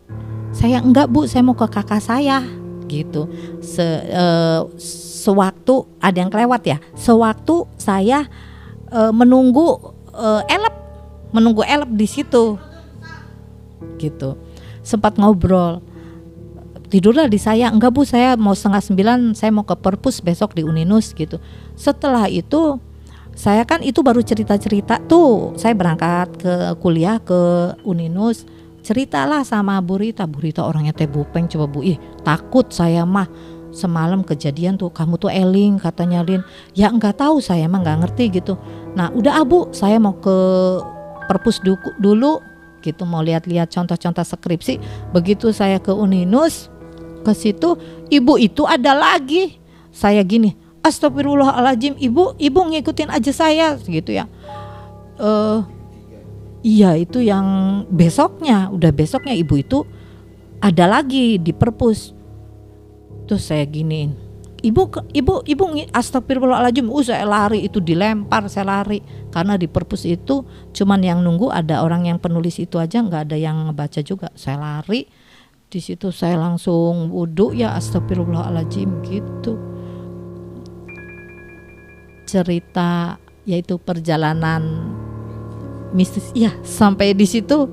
Saya 0.57 0.81
enggak 0.81 1.13
bu 1.13 1.29
saya 1.29 1.45
mau 1.45 1.53
ke 1.53 1.69
kakak 1.69 2.01
saya 2.01 2.41
gitu. 2.89 3.29
Se, 3.61 3.85
eh, 4.09 4.61
sewaktu 5.21 5.85
ada 6.01 6.17
yang 6.17 6.33
kelewat 6.33 6.63
ya? 6.65 6.79
Sewaktu 6.97 7.69
saya 7.77 8.25
eh, 8.89 9.13
menunggu 9.13 9.93
eh, 10.17 10.43
elep 10.57 10.75
menunggu 11.37 11.61
elep 11.69 11.91
di 11.93 12.09
situ 12.09 12.57
gitu. 14.01 14.41
Sempat 14.81 15.21
ngobrol 15.21 15.85
tidurlah 16.95 17.27
di 17.27 17.43
saya. 17.43 17.75
Enggak 17.75 17.91
bu 17.91 18.07
saya 18.07 18.39
mau 18.39 18.55
setengah 18.55 18.79
sembilan 18.79 19.19
saya 19.35 19.51
mau 19.51 19.67
ke 19.67 19.75
perpus 19.75 20.23
besok 20.23 20.55
di 20.55 20.63
Uninus 20.63 21.11
gitu. 21.11 21.43
Setelah 21.75 22.31
itu 22.31 22.79
saya 23.35 23.67
kan 23.67 23.83
itu 23.83 23.99
baru 24.07 24.23
cerita-cerita 24.23 25.03
tuh. 25.11 25.59
Saya 25.59 25.75
berangkat 25.75 26.39
ke 26.39 26.55
kuliah 26.79 27.19
ke 27.19 27.75
Uninus 27.83 28.47
ceritalah 28.87 29.43
sama 29.43 29.81
Bu 29.83 29.99
Rita 29.99 30.29
Bu 30.29 30.39
Rita 30.39 30.63
orangnya 30.63 30.95
teh 30.95 31.11
bupeng 31.11 31.51
coba 31.51 31.67
bu. 31.67 31.83
Ih 31.83 31.99
takut 32.23 32.71
saya 32.71 33.03
mah. 33.03 33.27
Semalam 33.75 34.23
kejadian 34.23 34.79
tuh 34.79 34.95
kamu 34.95 35.19
tuh 35.19 35.35
eling 35.35 35.83
katanya 35.83 36.23
Lin. 36.23 36.47
Ya 36.79 36.95
enggak 36.95 37.19
tahu 37.19 37.43
saya 37.43 37.67
mah 37.67 37.83
nggak 37.83 38.07
ngerti 38.07 38.39
gitu. 38.39 38.55
Nah 38.95 39.11
udah 39.11 39.43
abu 39.43 39.67
saya 39.75 39.99
mau 39.99 40.15
ke 40.15 40.37
perpus 41.27 41.59
dulu 41.99 42.39
gitu. 42.87 43.03
Mau 43.03 43.19
lihat-lihat 43.19 43.75
contoh-contoh 43.75 44.23
skripsi. 44.23 44.79
Begitu 45.11 45.51
saya 45.51 45.83
ke 45.83 45.91
Uninus 45.91 46.71
ke 47.25 47.33
situ 47.33 47.81
ibu 48.13 48.37
itu 48.37 48.69
ada 48.69 48.93
lagi. 48.93 49.59
Saya 49.95 50.21
gini 50.21 50.53
astagfirullahaladzim 50.85 51.97
ibu 51.97 52.37
ibu 52.37 52.61
ngikutin 52.61 53.09
aja 53.09 53.33
saya 53.33 53.81
gitu 53.81 54.13
ya. 54.13 54.29
Eh 55.17 55.61
iya 56.65 56.93
itu 57.01 57.25
yang 57.25 57.83
besoknya 57.89 58.69
udah 58.69 58.93
besoknya 58.93 59.33
ibu 59.33 59.57
itu 59.57 59.89
ada 60.61 60.85
lagi 60.85 61.41
di 61.41 61.57
perpus. 61.57 62.13
Terus 63.25 63.49
saya 63.49 63.65
giniin 63.65 64.13
ibu 64.65 64.89
ibu 65.13 65.45
ibu 65.45 65.65
astagfirullahaladzim 65.93 66.89
uh 66.89 67.05
saya 67.05 67.25
lari 67.25 67.65
itu 67.65 67.81
dilempar 67.81 68.49
saya 68.53 68.81
lari. 68.81 69.01
Karena 69.33 69.57
di 69.57 69.69
perpus 69.69 70.05
itu 70.05 70.45
cuman 70.77 71.01
yang 71.01 71.25
nunggu 71.25 71.49
ada 71.49 71.81
orang 71.81 72.09
yang 72.09 72.21
penulis 72.21 72.61
itu 72.61 72.77
aja 72.77 73.01
nggak 73.01 73.33
ada 73.33 73.37
yang 73.41 73.73
ngebaca 73.73 74.01
juga. 74.05 74.29
Saya 74.37 74.61
lari 74.61 75.24
di 75.75 75.83
situ 75.83 76.15
saya 76.15 76.39
langsung 76.39 77.11
wudhu 77.11 77.51
ya 77.51 77.75
astagfirullahaladzim 77.75 79.03
gitu. 79.03 79.59
Cerita 82.31 83.19
yaitu 83.43 83.83
perjalanan 83.83 84.95
mistis 85.91 86.31
ya 86.31 86.55
sampai 86.63 87.11
di 87.11 87.27
situ 87.27 87.67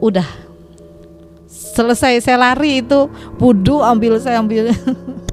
udah 0.00 0.24
selesai 1.44 2.24
saya 2.24 2.40
lari 2.40 2.80
itu 2.80 3.12
wudhu 3.36 3.84
ambil 3.84 4.16
saya 4.16 4.40
ambil 4.40 4.72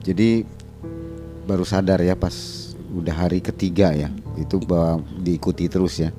Jadi 0.00 0.44
baru 1.44 1.62
sadar 1.62 1.98
ya 1.98 2.14
pas 2.14 2.32
udah 2.90 3.14
hari 3.16 3.38
ketiga 3.38 3.90
ya 3.90 4.10
itu 4.34 4.58
bahwa 4.60 4.98
diikuti 5.16 5.66
terus 5.66 5.94
ya. 5.96 6.10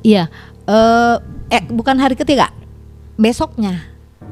iya 0.00 0.32
eh 0.64 1.16
eh 1.50 1.62
bukan 1.66 1.96
hari 1.96 2.14
ketiga 2.14 2.48
besoknya 3.14 3.84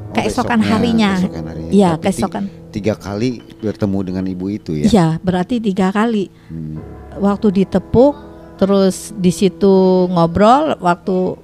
Oh, 0.09 0.13
keesokan 0.17 0.57
besoknya, 0.57 0.69
harinya 0.71 1.11
keesokan 1.15 1.45
harinya. 1.45 1.71
iya 1.71 1.89
keesokan 1.95 2.43
Tiga 2.69 2.93
kali 2.93 3.41
bertemu 3.59 3.99
dengan 4.03 4.25
ibu 4.25 4.45
itu 4.47 4.73
ya. 4.75 4.85
iya 4.85 5.07
berarti 5.19 5.57
tiga 5.59 5.89
kali 5.89 6.29
Hmm. 6.49 6.81
waktu 7.17 7.47
ditepuk 7.55 8.17
terus 8.57 9.13
di 9.13 9.29
situ 9.29 9.73
ngobrol 10.07 10.73
waktu 10.79 11.37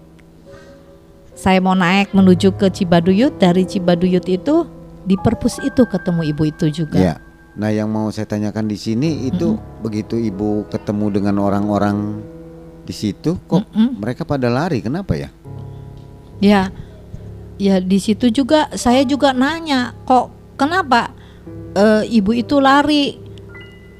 saya 1.33 1.59
mau 1.59 1.73
naik 1.73 2.09
menuju 2.11 2.53
ke 2.53 2.69
Cibaduyut 2.69 3.37
dari 3.37 3.61
Cibaduyut 3.63 4.25
itu 4.25 4.65
di 5.05 5.15
perpus 5.15 5.61
itu 5.61 5.85
ketemu 5.85 6.21
ibu 6.25 6.43
itu 6.43 6.65
juga 6.73 6.97
Ya. 6.97 7.15
Nah, 7.55 7.71
yang 7.71 7.87
mau 7.87 8.11
saya 8.11 8.27
tanyakan 8.27 8.67
di 8.67 8.75
sini 8.75 9.31
itu 9.31 9.55
begitu 9.79 10.19
ibu 10.19 10.67
ketemu 10.67 11.07
dengan 11.13 11.39
orang-orang 11.39 12.19
di 12.83 12.91
situ 12.91 13.39
kok 13.47 13.63
Mm-mm. 13.71 13.95
mereka 13.95 14.27
pada 14.27 14.51
lari 14.51 14.83
kenapa 14.83 15.15
ya? 15.15 15.31
Ya, 16.43 16.67
ya 17.55 17.79
di 17.79 17.95
situ 17.95 18.27
juga 18.27 18.67
saya 18.75 19.07
juga 19.07 19.31
nanya, 19.31 19.95
kok 20.03 20.35
kenapa 20.59 21.15
eh, 21.71 22.03
ibu 22.11 22.35
itu 22.35 22.59
lari? 22.59 23.23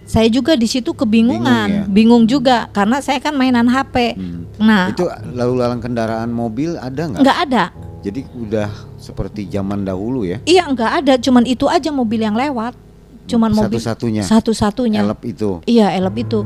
Saya 0.05 0.29
juga 0.29 0.53
di 0.53 0.67
situ 0.67 0.93
kebingungan, 0.93 1.65
Bingung 1.65 1.81
ya? 1.81 1.83
bingung 1.89 2.23
juga 2.27 2.57
karena 2.69 2.99
saya 2.99 3.17
kan 3.17 3.33
mainan 3.33 3.65
HP. 3.65 4.13
Hmm. 4.13 4.45
Nah, 4.61 4.91
Itu 4.91 5.07
lalu 5.33 5.63
lalang 5.63 5.81
kendaraan 5.81 6.29
mobil 6.29 6.77
ada 6.77 7.09
nggak? 7.09 7.21
nggak 7.23 7.37
ada. 7.49 7.63
Jadi 8.05 8.21
udah 8.37 8.69
seperti 9.01 9.49
zaman 9.49 9.81
dahulu 9.81 10.21
ya. 10.21 10.37
Iya 10.45 10.69
nggak 10.69 10.91
ada, 11.01 11.13
cuman 11.17 11.41
itu 11.41 11.65
aja 11.65 11.89
mobil 11.89 12.21
yang 12.21 12.37
lewat, 12.37 12.77
cuman 13.25 13.49
mobil 13.49 13.81
Satu-satunya. 13.81 14.21
satu-satunya. 14.21 15.01
Elep 15.01 15.21
itu. 15.25 15.49
Iya, 15.65 15.89
elep 15.89 16.13
itu 16.21 16.45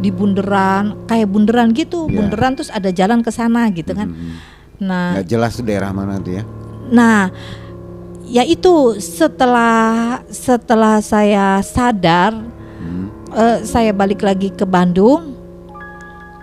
di 0.00 0.08
bunderan, 0.08 1.04
kayak 1.04 1.28
bunderan 1.28 1.76
gitu, 1.76 2.08
Iya. 2.08 2.16
bunderan 2.16 2.56
terus 2.56 2.72
ada 2.72 2.88
jalan 2.88 3.20
ke 3.20 3.28
sana 3.28 3.68
gitu 3.68 3.92
kan. 3.92 4.08
Hmm. 4.08 4.40
Nah, 4.80 5.20
Nggak 5.20 5.28
jelas 5.28 5.52
tuh 5.54 5.64
daerah 5.68 5.92
mana 5.92 6.16
tuh 6.18 6.40
ya. 6.40 6.42
Nah, 6.88 7.28
ya 8.24 8.42
itu 8.42 8.96
setelah 8.96 10.24
setelah 10.26 10.98
saya 10.98 11.60
sadar, 11.60 12.32
Hmm. 12.80 13.12
eh, 13.30 13.58
saya 13.62 13.92
balik 13.92 14.24
lagi 14.24 14.48
ke 14.48 14.64
Bandung. 14.64 15.36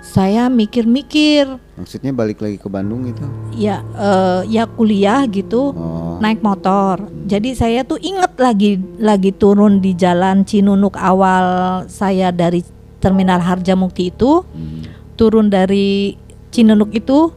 Saya 0.09 0.49
mikir-mikir, 0.49 1.45
Maksudnya 1.77 2.09
balik 2.09 2.41
lagi 2.41 2.57
ke 2.57 2.65
Bandung 2.65 3.05
itu? 3.05 3.21
ya 3.53 3.85
eh, 3.93 4.41
ya 4.49 4.65
kuliah 4.65 5.21
gitu, 5.29 5.69
Oh. 5.69 6.17
naik 6.17 6.41
motor. 6.41 7.05
Jadi 7.29 7.53
saya 7.53 7.85
tuh 7.85 8.01
inget 8.01 8.33
lagi 8.35 8.81
lagi 8.97 9.29
turun 9.29 9.77
di 9.77 9.93
jalan 9.93 10.41
Cinunuk 10.41 10.97
awal 10.97 11.45
saya 11.85 12.33
dari 12.33 12.65
Terminal 12.97 13.37
Harjamukti 13.37 14.09
itu, 14.09 14.41
Hmm. 14.41 14.89
turun 15.13 15.47
dari 15.47 16.17
Cinunuk 16.49 16.89
itu 16.91 17.29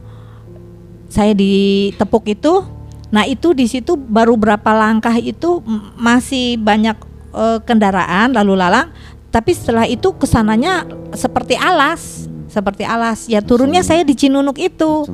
saya 1.05 1.37
ditepuk 1.37 2.25
itu 2.25 2.65
nah 3.13 3.29
itu 3.29 3.53
di 3.53 3.69
situ 3.69 3.93
baru 3.93 4.33
berapa 4.33 4.73
langkah 4.73 5.13
itu 5.13 5.61
masih 5.93 6.57
banyak 6.57 6.97
eh, 7.29 7.59
kendaraan 7.61 8.33
lalu 8.33 8.57
lalang 8.57 8.89
tapi 9.29 9.53
setelah 9.53 9.85
itu 9.85 10.09
ke 10.17 10.25
sananya 10.25 10.81
seperti 11.13 11.53
alas 11.53 12.25
seperti 12.53 12.85
alas 12.85 13.25
ya 13.25 13.41
turunnya 13.41 13.81
saya 13.81 14.05
di 14.05 14.13
Cinunuk 14.13 14.61
itu 14.61 15.09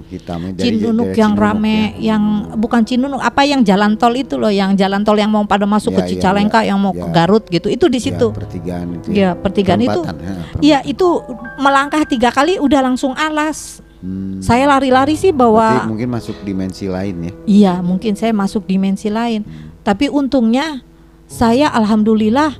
dari 0.52 0.75
Cinunuk 0.75 1.15
yang 1.15 1.32
Cinunuk 1.32 1.39
rame 1.39 1.95
ya. 1.95 2.12
yang 2.12 2.23
bukan 2.54 2.84
Cinunuk 2.84 3.23
apa 3.23 3.47
yang 3.47 3.63
jalan 3.63 3.95
tol 3.95 4.12
itu 4.12 4.36
loh 4.36 4.52
yang 4.52 4.75
jalan 4.75 4.99
tol 5.02 5.15
yang 5.15 5.32
mau 5.32 5.47
pada 5.47 5.63
masuk 5.63 5.95
Ya, 5.95 5.97
ke 5.97 6.04
ya, 6.04 6.10
Cicalengka 6.12 6.60
ya, 6.62 6.75
yang 6.75 6.80
mau 6.80 6.91
ya. 6.91 7.02
ke 7.02 7.08
Garut 7.10 7.43
gitu 7.47 7.67
itu 7.67 7.88
di 7.88 7.95
Ya, 7.95 8.04
situ 8.04 8.28
pertigaan 8.30 8.88
itu. 8.93 9.08
ya 9.10 9.30
pertigaan 9.34 9.80
itu 9.80 10.02
ya, 10.04 10.12
Iya 10.60 10.80
itu 10.84 11.08
melangkah 11.56 12.04
tiga 12.04 12.28
kali 12.30 12.60
udah 12.60 12.84
langsung 12.84 13.15
alas 13.15 13.80
Hmm. 13.99 14.39
saya 14.39 14.63
lari-lari 14.63 15.19
sih 15.19 15.36
Berarti 15.36 15.84
bawa 15.84 15.84
mungkin 15.84 16.08
masuk 16.08 16.39
dimensi 16.41 16.88
lain 16.88 17.15
ya. 17.19 17.32
iya 17.43 17.73
mungkin 17.80 18.15
saya 18.15 18.32
masuk 18.32 18.63
dimensi 18.63 19.12
lain 19.12 19.43
tapi 19.84 20.08
untungnya 20.08 20.80
saya 21.28 21.67
alhamdulillah 21.69 22.56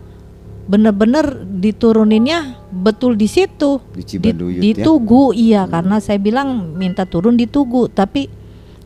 bener-bener 0.70 1.26
dituruninnya 1.50 2.40
betul 2.70 3.18
di 3.18 3.26
situ 3.26 3.82
Di 3.90 3.98
di, 3.98 4.04
Cibaduyut 4.06 4.62
di 4.62 4.72
ya. 4.72 4.86
Tugu 4.86 5.34
iya 5.34 5.62
karena 5.66 5.98
saya 5.98 6.22
bilang 6.22 6.78
minta 6.78 7.04
turun 7.04 7.34
di 7.34 7.50
Tugu 7.50 7.90
tapi 7.90 8.30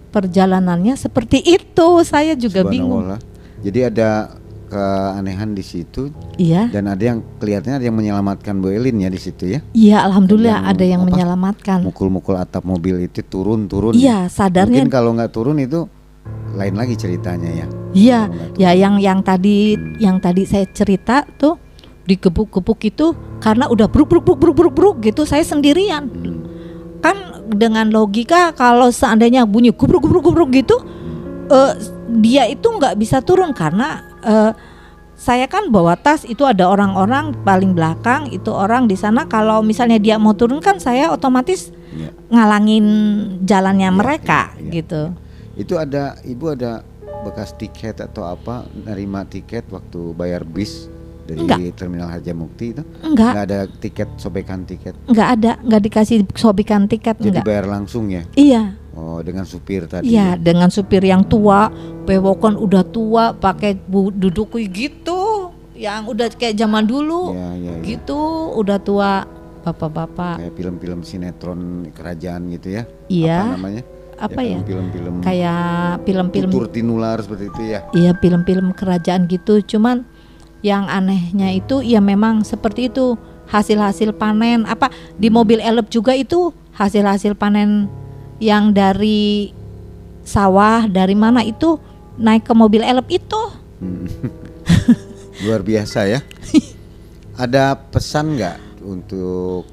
perjalanannya 0.09 0.95
seperti 0.95 1.41
itu 1.41 1.87
saya 2.01 2.33
juga 2.33 2.63
bingung. 2.63 3.03
Jadi 3.59 3.79
ada 3.83 4.39
keanehan 4.65 5.53
di 5.53 5.61
situ 5.61 6.09
iya 6.33 6.65
dan 6.65 6.87
ada 6.87 7.03
yang 7.03 7.19
kelihatannya 7.37 7.77
ada 7.77 7.85
yang 7.85 7.93
menyelamatkan 7.93 8.57
Bu 8.57 8.69
Elin 8.69 8.97
ya 8.97 9.09
di 9.11 9.21
situ 9.21 9.45
ya. 9.47 9.59
iya 9.71 10.01
alhamdulillah 10.01 10.59
Yang 10.59 10.71
ada 10.71 10.85
yang 10.87 11.01
apa? 11.01 11.09
menyelamatkan 11.11 11.79
Mukul-mukul 11.83 12.35
atap 12.35 12.63
mobil 12.63 13.03
itu 13.03 13.21
turun-turun. 13.21 13.93
iya 13.93 14.25
sadarnya 14.25 14.81
Mungkin 14.81 14.89
kalau 14.89 15.13
nggak 15.13 15.29
turun 15.29 15.59
itu 15.59 15.85
lain 16.53 16.73
lagi 16.73 16.95
ceritanya 16.95 17.49
ya. 17.51 17.67
Iya, 17.93 18.19
ya 18.55 18.71
yang 18.71 18.95
yang 18.97 19.19
tadi 19.21 19.75
Hmm. 19.75 19.99
yang 19.99 20.17
tadi 20.17 20.41
saya 20.43 20.65
cerita 20.65 21.21
tuh 21.27 21.59
digebuk-gebuk 22.03 22.79
itu 22.83 23.15
karena 23.39 23.67
udah 23.71 23.87
bruk 23.87 24.11
bruk 24.11 24.23
bruk 24.23 24.39
bruk 24.39 24.55
bruk 24.55 24.73
bruk 24.73 24.95
gitu 25.03 25.23
saya 25.23 25.43
sendirian. 25.43 26.07
Hmm. 26.09 26.43
Kan 27.03 27.17
dengan 27.53 27.91
logika 27.91 28.55
kalau 28.55 28.89
seandainya 28.89 29.43
bunyi 29.43 29.75
gubruk 29.75 30.03
gubruk 30.03 30.31
gubruk 30.31 30.49
gitu 30.55 30.79
eh, 31.51 31.73
dia 32.19 32.47
itu 32.47 32.65
nggak 32.65 32.95
bisa 32.97 33.19
turun 33.19 33.51
karena 33.51 34.03
eh, 34.23 34.51
saya 35.13 35.47
kan 35.47 35.71
bawa 35.71 35.95
tas 35.95 36.25
itu 36.27 36.43
ada 36.43 36.67
orang-orang 36.67 37.31
paling 37.47 37.71
belakang 37.71 38.27
itu 38.33 38.49
orang 38.51 38.89
di 38.89 38.97
sana 38.97 39.29
kalau 39.29 39.63
misalnya 39.63 40.01
dia 40.01 40.19
mau 40.19 40.35
turun 40.35 40.59
kan 40.59 40.81
saya 40.81 41.11
otomatis 41.13 41.71
Ya. 41.93 42.09
ngalangin 42.33 42.85
jalannya 43.45 43.93
Iya, 43.93 43.93
mereka 43.93 44.41
iya, 44.57 44.65
iya. 44.65 44.71
gitu. 44.81 45.01
Itu 45.53 45.77
ada 45.77 46.17
ibu 46.25 46.49
ada 46.49 46.81
bekas 47.21 47.53
tiket 47.53 48.01
atau 48.01 48.25
apa 48.25 48.65
nerima 48.73 49.23
tiket 49.29 49.69
waktu 49.69 50.17
bayar 50.17 50.41
bis 50.41 50.89
dari 51.23 51.39
Enggak. 51.39 51.59
terminal 51.73 52.07
Harjamukti 52.07 52.65
itu? 52.71 52.83
Enggak, 52.99 53.31
Nggak 53.31 53.45
ada 53.45 53.59
tiket 53.79 54.09
sobekan 54.17 54.59
tiket. 54.63 54.95
enggak 55.05 55.29
ada, 55.33 55.51
enggak 55.59 55.81
dikasih 55.81 56.17
sobikan 56.33 56.85
tiket 56.85 57.15
Jadi 57.17 57.39
enggak. 57.39 57.45
bayar 57.45 57.65
langsung 57.65 58.11
ya. 58.11 58.23
Iya, 58.33 58.75
Oh, 58.93 59.17
dengan 59.19 59.41
supir 59.41 59.89
tadi. 59.89 60.05
iya 60.05 60.35
ya? 60.35 60.37
dengan 60.37 60.69
supir 60.69 61.01
yang 61.01 61.25
tua, 61.25 61.73
bewokan 62.03 62.53
udah 62.53 62.85
tua, 62.85 63.33
pakai 63.33 63.81
duduk 64.13 64.53
gitu, 64.69 65.49
yang 65.73 66.05
udah 66.05 66.29
kayak 66.29 66.53
zaman 66.53 66.85
dulu, 66.85 67.33
Iya, 67.33 67.49
iya, 67.57 67.71
iya. 67.73 67.83
gitu, 67.83 68.19
udah 68.53 68.77
tua, 68.77 69.25
bapak-bapak. 69.63 70.37
Kayak 70.37 70.53
film-film 70.53 70.99
sinetron 71.01 71.59
kerajaan 71.89 72.51
gitu 72.51 72.67
ya. 72.69 72.83
Iya. 73.09 73.39
Apa 73.39 73.55
namanya? 73.57 73.83
Apa 74.13 74.39
ya? 74.39 74.59
Film-film 74.61 75.15
Kayak 75.19 76.05
film-film 76.05 76.49
tutur 76.53 76.67
tinular 76.69 77.17
seperti 77.17 77.49
itu 77.49 77.61
ya. 77.65 77.79
Iya 77.91 78.11
film-film 78.13 78.71
kerajaan 78.71 79.25
gitu 79.25 79.57
cuman 79.65 80.05
yang 80.63 80.87
anehnya 80.87 81.51
itu 81.51 81.83
ya 81.83 81.99
memang 81.99 82.41
seperti 82.41 82.87
itu 82.87 83.19
hasil-hasil 83.45 84.15
panen 84.15 84.63
apa 84.63 84.87
di 85.13 85.27
mobil 85.27 85.59
elep 85.59 85.91
juga 85.91 86.15
itu 86.15 86.49
hasil-hasil 86.73 87.35
panen 87.35 87.91
yang 88.39 88.71
dari 88.71 89.51
sawah 90.23 90.87
dari 90.87 91.13
mana 91.13 91.43
itu 91.43 91.75
naik 92.15 92.47
ke 92.47 92.53
mobil 92.55 92.81
elep 92.81 93.05
itu 93.11 93.43
Hmm. 93.83 94.07
Luar 95.43 95.59
biasa 95.59 96.07
ya. 96.07 96.23
Ada 97.35 97.75
pesan 97.75 98.39
nggak 98.39 98.79
untuk 98.79 99.67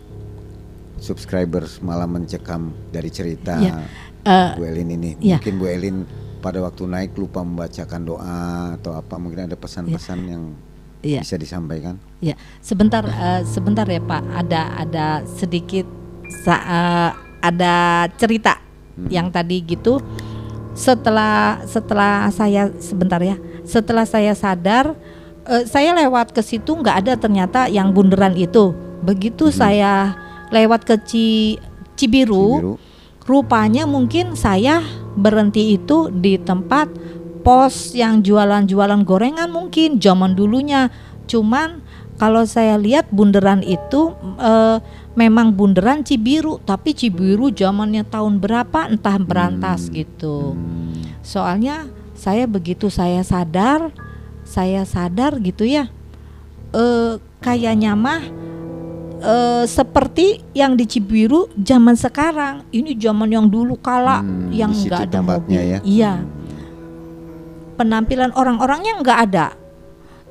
subscribers 0.98 1.78
malam 1.78 2.18
mencekam 2.18 2.74
dari 2.90 3.06
cerita 3.06 3.54
Iya. 3.54 3.86
Eh, 4.20 4.50
Bu 4.58 4.66
Elin 4.66 4.88
ini? 4.90 5.10
iya. 5.22 5.38
Mungkin 5.38 5.54
Bu 5.56 5.64
Elin 5.64 5.96
pada 6.42 6.58
waktu 6.58 6.84
naik 6.84 7.14
lupa 7.14 7.40
membacakan 7.40 8.02
doa 8.02 8.40
atau 8.76 8.98
apa? 8.98 9.14
Mungkin 9.14 9.46
ada 9.46 9.56
pesan-pesan 9.56 10.18
yang 10.26 10.42
Iya. 11.00 11.24
bisa 11.24 11.36
disampaikan? 11.40 11.96
ya 12.20 12.36
sebentar 12.60 13.00
eh, 13.08 13.42
sebentar 13.48 13.88
ya 13.88 14.00
Pak. 14.04 14.22
Ada 14.44 14.60
ada 14.84 15.06
sedikit 15.24 15.88
eh, 16.46 17.10
ada 17.40 17.74
cerita 18.20 18.60
yang 19.08 19.32
tadi 19.32 19.64
gitu. 19.64 19.96
Setelah 20.76 21.64
setelah 21.66 22.28
saya 22.30 22.70
sebentar 22.78 23.18
ya. 23.20 23.36
Setelah 23.64 24.04
saya 24.04 24.36
sadar 24.36 24.92
eh, 25.48 25.64
saya 25.64 25.96
lewat 25.96 26.36
ke 26.36 26.44
situ 26.44 26.76
nggak 26.76 26.96
ada 27.06 27.12
ternyata 27.16 27.66
yang 27.66 27.90
bundaran 27.96 28.36
itu. 28.36 28.76
Begitu 29.00 29.48
saya 29.48 30.12
lewat 30.52 30.84
ke 30.84 31.00
Ci- 31.08 31.56
Cibiru, 31.96 32.60
Cibiru. 32.60 32.74
rupanya 33.24 33.88
mungkin 33.88 34.36
saya 34.36 34.84
berhenti 35.16 35.76
itu 35.76 36.12
di 36.12 36.36
tempat 36.36 36.88
pos 37.40 37.92
yang 37.92 38.20
jualan-jualan 38.20 39.02
gorengan 39.02 39.50
mungkin 39.50 39.98
zaman 39.98 40.32
dulunya. 40.32 40.88
Cuman 41.26 41.80
kalau 42.16 42.44
saya 42.44 42.76
lihat 42.76 43.08
bundaran 43.08 43.64
itu 43.64 44.12
eh, 44.36 44.78
memang 45.16 45.50
bundaran 45.50 46.04
Cibiru 46.04 46.60
tapi 46.62 46.92
Cibiru 46.92 47.48
zamannya 47.50 48.04
tahun 48.04 48.38
berapa 48.38 48.92
entah 48.92 49.16
berantas 49.18 49.88
gitu. 49.90 50.54
Hmm. 50.54 51.02
soalnya 51.20 51.84
saya 52.14 52.44
begitu 52.46 52.88
saya 52.92 53.20
sadar 53.24 53.90
saya 54.46 54.84
sadar 54.86 55.36
gitu 55.42 55.64
ya 55.64 55.88
eh 56.70 57.12
kayaknya 57.40 57.96
mah 57.98 58.22
eh 59.20 59.64
seperti 59.66 60.40
yang 60.52 60.76
di 60.76 60.88
Cibiru 60.88 61.48
zaman 61.52 61.92
sekarang. 61.92 62.64
Ini 62.72 62.96
zaman 62.96 63.28
yang 63.28 63.46
dulu 63.48 63.76
kala 63.76 64.24
Hmm, 64.24 64.48
yang 64.48 64.72
di 64.72 64.80
situ 64.88 64.92
nggak 64.92 65.08
ada 65.12 65.20
mobil. 65.20 65.60
ya. 65.60 65.78
iya 65.84 66.12
penampilan 67.80 68.36
orang-orangnya 68.36 69.00
nggak 69.00 69.18
ada 69.24 69.46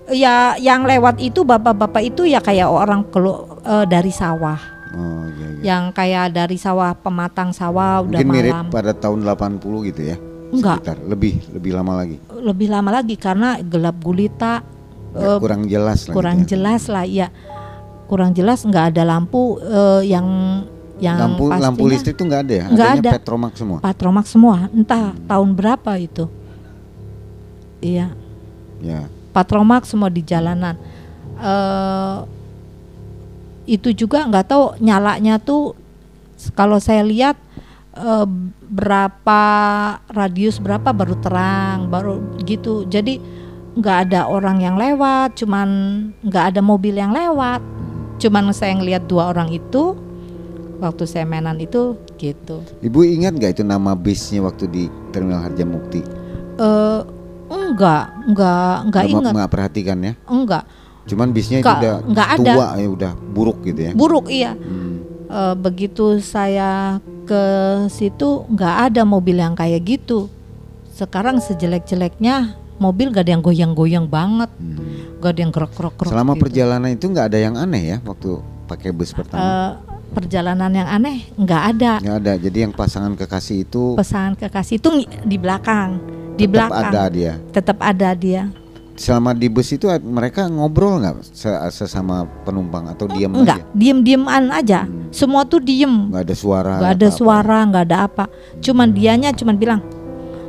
ya 0.10 0.54
yang 0.56 0.86
lewat 0.86 1.18
itu 1.18 1.42
bapak-bapak 1.42 2.02
itu 2.04 2.26
ya 2.26 2.38
kayak 2.40 2.66
orang 2.66 3.06
kelu 3.10 3.34
eh, 3.62 3.86
dari 3.86 4.14
sawah 4.14 4.78
Oh 4.90 5.22
iya, 5.30 5.48
iya. 5.54 5.62
yang 5.70 5.84
kayak 5.94 6.34
dari 6.34 6.58
sawah 6.58 6.98
pematang 6.98 7.54
sawah 7.54 8.02
udah 8.02 8.18
Mungkin 8.22 8.26
mirip 8.28 8.54
malam 8.58 8.74
pada 8.74 8.90
tahun 8.90 9.22
80 9.22 9.62
gitu 9.86 10.02
ya. 10.02 10.18
Enggak. 10.50 10.82
Sekitar 10.82 10.98
lebih 11.06 11.34
lebih 11.54 11.72
lama 11.78 11.94
lagi. 11.94 12.18
lebih 12.42 12.68
lama 12.68 12.90
lagi 12.90 13.14
karena 13.14 13.62
gelap 13.62 13.98
gulita 14.02 14.66
Ya, 15.10 15.26
eh, 15.26 15.38
kurang 15.38 15.66
jelas 15.66 16.06
lah 16.06 16.14
kurang 16.14 16.38
gitu 16.38 16.46
ya. 16.46 16.50
jelas 16.54 16.82
lah 16.86 17.02
ya 17.02 17.28
kurang 18.06 18.30
jelas 18.30 18.62
nggak 18.62 18.94
ada 18.94 19.04
lampu 19.06 19.58
eh, 19.58 20.06
yang 20.06 20.26
yang 20.98 21.18
lampu 21.18 21.50
lampu 21.50 21.84
listrik 21.86 22.14
itu 22.14 22.26
nggak 22.26 22.42
ada 22.46 22.54
ya? 22.54 22.66
Nggak 22.70 22.90
ada. 22.98 23.10
petromak 23.18 23.54
semua. 23.54 23.78
patromak 23.82 24.26
semua 24.26 24.70
entah 24.70 25.14
tahun 25.26 25.54
berapa 25.54 25.92
itu 25.98 26.30
iya. 27.80 28.12
Ya. 28.80 29.12
patromak 29.36 29.84
semua 29.84 30.08
di 30.08 30.24
jalanan. 30.24 30.80
Eh 31.40 32.18
itu 33.70 33.94
juga 33.94 34.26
nggak 34.26 34.48
tahu 34.50 34.66
nyalanya 34.82 35.38
tuh 35.38 35.78
kalau 36.58 36.82
saya 36.82 37.06
lihat 37.06 37.38
eh, 37.94 38.28
berapa 38.70 39.42
radius 40.10 40.58
berapa 40.58 40.90
baru 40.96 41.16
terang 41.20 41.92
baru 41.92 42.40
gitu. 42.44 42.88
Jadi 42.88 43.20
nggak 43.78 44.10
ada 44.10 44.28
orang 44.28 44.60
yang 44.60 44.76
lewat 44.76 45.38
cuman 45.38 45.70
nggak 46.24 46.56
ada 46.56 46.62
mobil 46.64 46.96
yang 46.96 47.12
lewat. 47.12 47.62
Cuman 48.20 48.52
saya 48.52 48.76
ngelihat 48.76 49.08
dua 49.08 49.32
orang 49.32 49.48
itu 49.54 49.96
waktu 50.80 51.04
saya 51.08 51.28
mainan 51.28 51.60
itu 51.60 51.96
gitu. 52.16 52.64
Ibu 52.84 53.00
ingat 53.04 53.36
nggak 53.36 53.60
itu 53.60 53.64
nama 53.64 53.96
bisnya 53.96 54.44
waktu 54.44 54.68
di 54.68 54.84
Terminal 55.12 55.44
Harjamukti? 55.44 56.04
eh 56.60 57.02
enggak 57.50 58.04
enggak 58.24 58.74
enggak 58.80 59.04
Nggak- 59.04 59.10
ingat 59.12 59.34
nggak 59.34 59.50
perhatikan 59.50 59.98
ya. 60.00 60.14
enggak 60.26 60.64
Cuman 61.04 61.28
bisnya 61.30 61.58
itu 61.58 61.66
Nggak- 61.66 61.82
udah 61.82 61.96
nggak 62.06 62.30
ada. 62.32 62.52
tua 62.54 62.68
ya, 62.76 62.88
udah 62.88 63.12
buruk 63.28 63.58
gitu 63.64 63.82
ya. 63.82 63.92
buruk 63.94 64.26
iya 64.30 64.54
Hmm. 64.54 65.02
Eh, 65.26 65.56
begitu 65.56 66.18
saya 66.20 66.98
ke 67.24 67.42
situ 67.88 68.46
nggak 68.48 68.76
ada 68.88 69.02
mobil 69.04 69.38
yang 69.38 69.54
kayak 69.54 69.82
gitu. 69.84 70.26
Sekarang 70.92 71.38
sejelek-jeleknya 71.38 72.54
mobil 72.76 73.08
gak 73.08 73.24
ada 73.24 73.32
yang 73.32 73.44
goyang-goyang 73.44 74.06
banget, 74.06 74.50
Hmm. 74.52 75.18
gak 75.18 75.30
ada 75.30 75.40
yang 75.40 75.52
gerak-gerak. 75.52 75.94
Selama 76.02 76.34
gitu. 76.34 76.42
perjalanan 76.42 76.90
itu 76.90 77.06
nggak 77.06 77.28
ada 77.28 77.40
yang 77.40 77.56
aneh 77.56 77.84
ya 77.86 77.98
waktu 78.02 78.40
pakai 78.66 78.90
bus 78.90 79.12
pertama. 79.12 79.38
Eh, 79.38 79.72
perjalanan 80.10 80.72
yang 80.72 80.88
aneh 80.88 81.30
nggak 81.36 81.64
ada. 81.70 81.92
Nggak 82.00 82.18
ada. 82.18 82.34
Jadi 82.36 82.58
yang 82.60 82.74
pasangan 82.74 83.14
kekasih 83.14 83.58
itu 83.64 83.94
Pesan 83.94 84.34
kekasih 84.34 84.76
itu 84.78 84.90
di 85.22 85.38
belakang, 85.38 86.02
di 86.40 86.46
tetap 86.46 86.54
belakang 86.72 86.88
ada 86.88 87.04
dia. 87.08 87.34
tetap 87.52 87.78
ada 87.80 88.10
dia. 88.14 88.44
Selama 88.96 89.32
di 89.32 89.48
bus 89.48 89.68
itu 89.70 89.88
mereka 90.02 90.44
ngobrol 90.46 91.00
nggak 91.00 91.24
se- 91.26 91.56
sesama 91.74 92.24
penumpang 92.44 92.84
atau 92.86 93.08
diam 93.08 93.32
Enggak, 93.34 93.64
aja? 93.64 93.72
diem-dieman 93.72 94.52
aja. 94.52 94.80
Hmm. 94.84 95.08
Semua 95.10 95.44
tuh 95.44 95.60
diem. 95.60 96.12
Nggak 96.12 96.24
ada 96.24 96.36
suara. 96.36 96.74
nggak 96.78 96.94
ada 96.96 97.10
suara 97.10 97.58
nggak 97.64 97.84
ada 97.86 97.98
apa 98.04 98.26
cuman 98.60 98.92
dianya 98.92 99.32
cuman 99.32 99.56
bilang 99.56 99.80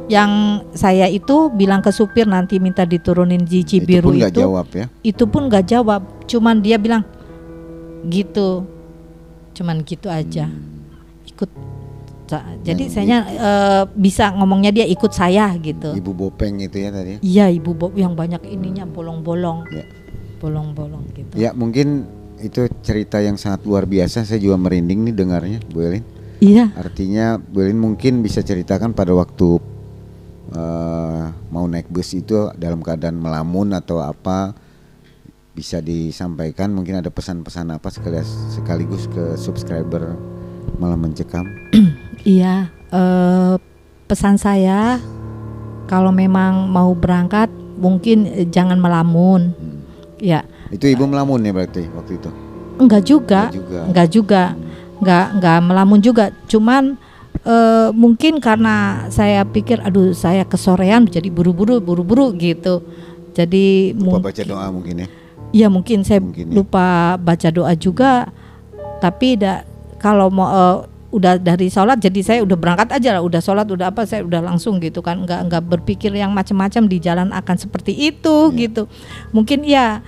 yang 0.07 0.31
saya 0.74 1.07
itu 1.07 1.46
bilang 1.48 1.79
ke 1.79 1.94
supir 1.94 2.26
nanti 2.26 2.59
minta 2.59 2.83
diturunin 2.83 3.38
di 3.40 3.62
Itu 3.62 3.79
Cibiru 3.79 4.11
pun 4.11 4.18
itu 4.18 4.42
jawab 4.42 4.66
ya. 4.74 4.87
itu 5.07 5.22
pun 5.22 5.46
nggak 5.46 5.70
jawab 5.70 6.03
cuman 6.26 6.59
dia 6.59 6.74
bilang 6.74 7.07
gitu 8.05 8.66
cuman 9.55 9.87
gitu 9.87 10.11
aja 10.11 10.50
ikut 11.24 11.46
Sa- 11.46 11.80
jadi 12.61 12.85
Yang 12.85 12.93
saya 12.93 13.16
eh, 13.27 13.83
bisa 13.90 14.31
ngomongnya 14.33 14.71
dia 14.71 14.85
ikut 14.85 15.11
saya 15.11 15.51
gitu 15.57 15.90
Ibu 15.90 16.12
Bopeng 16.12 16.59
itu 16.59 16.76
ya 16.76 16.91
tadi. 16.91 17.18
iya 17.20 17.49
ibu 17.49 17.72
Bob 17.72 17.93
yang 17.95 18.12
banyak 18.12 18.47
ininya 18.47 18.85
bolong-bolong 18.85 19.66
Ya. 19.68 19.85
bolong-bolong 20.39 21.03
gitu 21.12 21.35
Ya 21.35 21.51
mungkin 21.51 22.07
itu 22.39 22.64
cerita 22.81 23.18
yang 23.18 23.37
sangat 23.37 23.61
luar 23.62 23.85
biasa. 23.85 24.24
Saya 24.24 24.41
juga 24.41 24.57
merinding 24.57 25.05
nih 25.05 25.12
dengarnya, 25.12 25.61
Bu 25.66 25.83
Elin. 25.83 26.01
iya 26.39 26.72
Artinya 26.72 27.37
Bu 27.37 27.61
Elin 27.61 27.76
mungkin 27.76 28.20
bisa 28.20 28.41
ceritakan 28.41 28.93
pada 28.93 29.12
waktu 29.12 29.61
eh, 30.51 31.22
mau 31.49 31.64
naik 31.64 31.89
bus 31.89 32.11
itu 32.12 32.49
dalam 32.55 32.81
keadaan 32.81 33.16
melamun 33.16 33.72
atau 33.72 34.01
apa 34.01 34.57
bisa 35.51 35.78
disampaikan. 35.78 36.72
Mungkin 36.72 36.97
ada 36.97 37.11
pesan-pesan 37.11 37.70
apa 37.70 37.91
sekaligus 37.91 38.31
sekaligus 38.51 39.05
ke 39.07 39.37
subscriber 39.37 40.16
malam 40.76 40.97
mencekam. 40.99 41.45
Iya, 42.23 42.68
eh, 42.91 43.55
pesan 44.05 44.37
saya 44.37 45.01
kalau 45.87 46.12
memang 46.12 46.68
mau 46.68 46.93
berangkat 46.93 47.49
mungkin 47.77 48.29
eh, 48.29 48.47
jangan 48.47 48.77
melamun. 48.77 49.57
Ya, 50.21 50.45
Itu 50.68 50.85
ibu 50.85 51.09
melamun 51.09 51.41
ya 51.41 51.51
berarti 51.51 51.89
waktu 51.91 52.21
itu. 52.21 52.31
enggak 52.77 53.03
juga, 53.05 53.41
Enggak 53.89 54.09
juga. 54.11 54.43
enggak 55.01 55.27
enggak 55.33 55.59
melamun 55.64 56.01
juga. 56.01 56.25
Cuman 56.45 57.01
eh, 57.41 57.89
mungkin 57.93 58.37
karena 58.37 59.09
saya 59.09 59.49
pikir 59.49 59.81
aduh 59.81 60.12
saya 60.12 60.45
kesorean 60.45 61.09
jadi 61.09 61.33
buru-buru 61.33 61.81
buru-buru 61.81 62.37
gitu. 62.37 62.85
Jadi 63.33 63.97
Lupa 63.97 64.21
mung- 64.21 64.25
baca 64.27 64.43
doa 64.45 64.66
mungkin 64.68 64.95
ya. 64.99 65.09
ya 65.55 65.66
mungkin 65.73 66.05
saya 66.05 66.21
Mungkin 66.21 66.53
ya. 66.53 66.55
lupa 66.55 66.87
baca 67.16 67.49
doa 67.49 67.73
juga. 67.73 68.29
Tapi 69.01 69.41
da, 69.41 69.64
kalau 69.97 70.29
mau 70.29 70.49
eh, 70.53 70.79
udah 71.11 71.36
dari 71.36 71.66
sholat 71.66 71.98
jadi 71.98 72.20
saya 72.22 72.40
udah 72.46 72.54
berangkat 72.54 72.88
aja 72.94 73.18
lah 73.18 73.22
udah 73.22 73.42
sholat 73.42 73.66
udah 73.66 73.90
apa 73.90 74.06
saya 74.06 74.22
udah 74.22 74.38
langsung 74.40 74.78
gitu 74.78 75.02
kan 75.02 75.18
nggak 75.26 75.50
nggak 75.50 75.62
berpikir 75.66 76.14
yang 76.14 76.30
macam-macam 76.30 76.86
di 76.86 77.02
jalan 77.02 77.34
akan 77.34 77.56
seperti 77.58 77.92
itu 77.94 78.36
gitu 78.54 78.86
mungkin 79.34 79.66
ya 79.66 80.00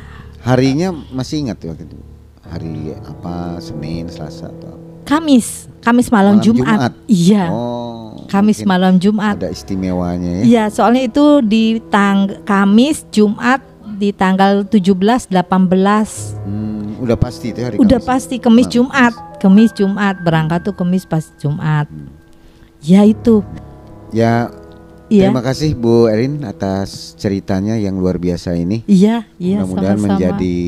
Harinya 0.42 0.90
masih 1.14 1.46
ingat 1.46 1.62
waktu 1.62 1.86
itu. 1.86 1.94
Hari 2.42 2.98
apa? 2.98 3.62
Senin, 3.62 4.10
Selasa 4.10 4.50
atau 4.50 4.74
apa? 4.74 5.06
Kamis 5.06 5.70
Kamis 5.78 6.10
malam, 6.10 6.38
Malam 6.38 6.42
Jumat. 6.42 6.66
Jumat. 6.66 6.92
iya 7.06 7.44
Oh. 7.46 8.26
Kamis 8.26 8.62
malam 8.62 8.98
Jumat 8.98 9.38
Ada 9.38 9.54
istimewanya 9.54 10.42
ya. 10.42 10.42
Iya, 10.42 10.64
soalnya 10.74 11.06
itu 11.06 11.42
di 11.46 11.78
tang 11.94 12.42
Kamis, 12.42 13.06
Jumat 13.14 13.62
di 13.98 14.10
tanggal 14.10 14.66
17, 14.66 15.30
18. 15.30 16.42
Hmm, 16.42 16.98
udah 16.98 17.14
pasti 17.14 17.54
itu 17.54 17.60
hari 17.62 17.78
Udah 17.78 18.02
Kamis. 18.02 18.10
pasti 18.10 18.36
Kamis. 18.42 18.66
Jumat, 18.66 19.14
Kamis 19.42 19.74
Jumat 19.74 20.22
berangkat 20.22 20.62
tuh 20.62 20.70
Kamis 20.70 21.02
pas 21.02 21.26
Jumat. 21.34 21.90
Ya 22.78 23.02
itu. 23.02 23.42
Ya, 24.14 24.54
Iya. 25.10 25.28
terima 25.28 25.42
kasih 25.42 25.74
Bu 25.74 26.06
Erin 26.06 26.46
atas 26.46 27.18
ceritanya 27.18 27.74
yang 27.74 27.98
luar 27.98 28.22
biasa 28.22 28.54
ini. 28.54 28.86
Iya, 28.86 29.26
iya 29.36 29.66
Mudah-mudahan 29.66 29.98
menjadi 29.98 30.58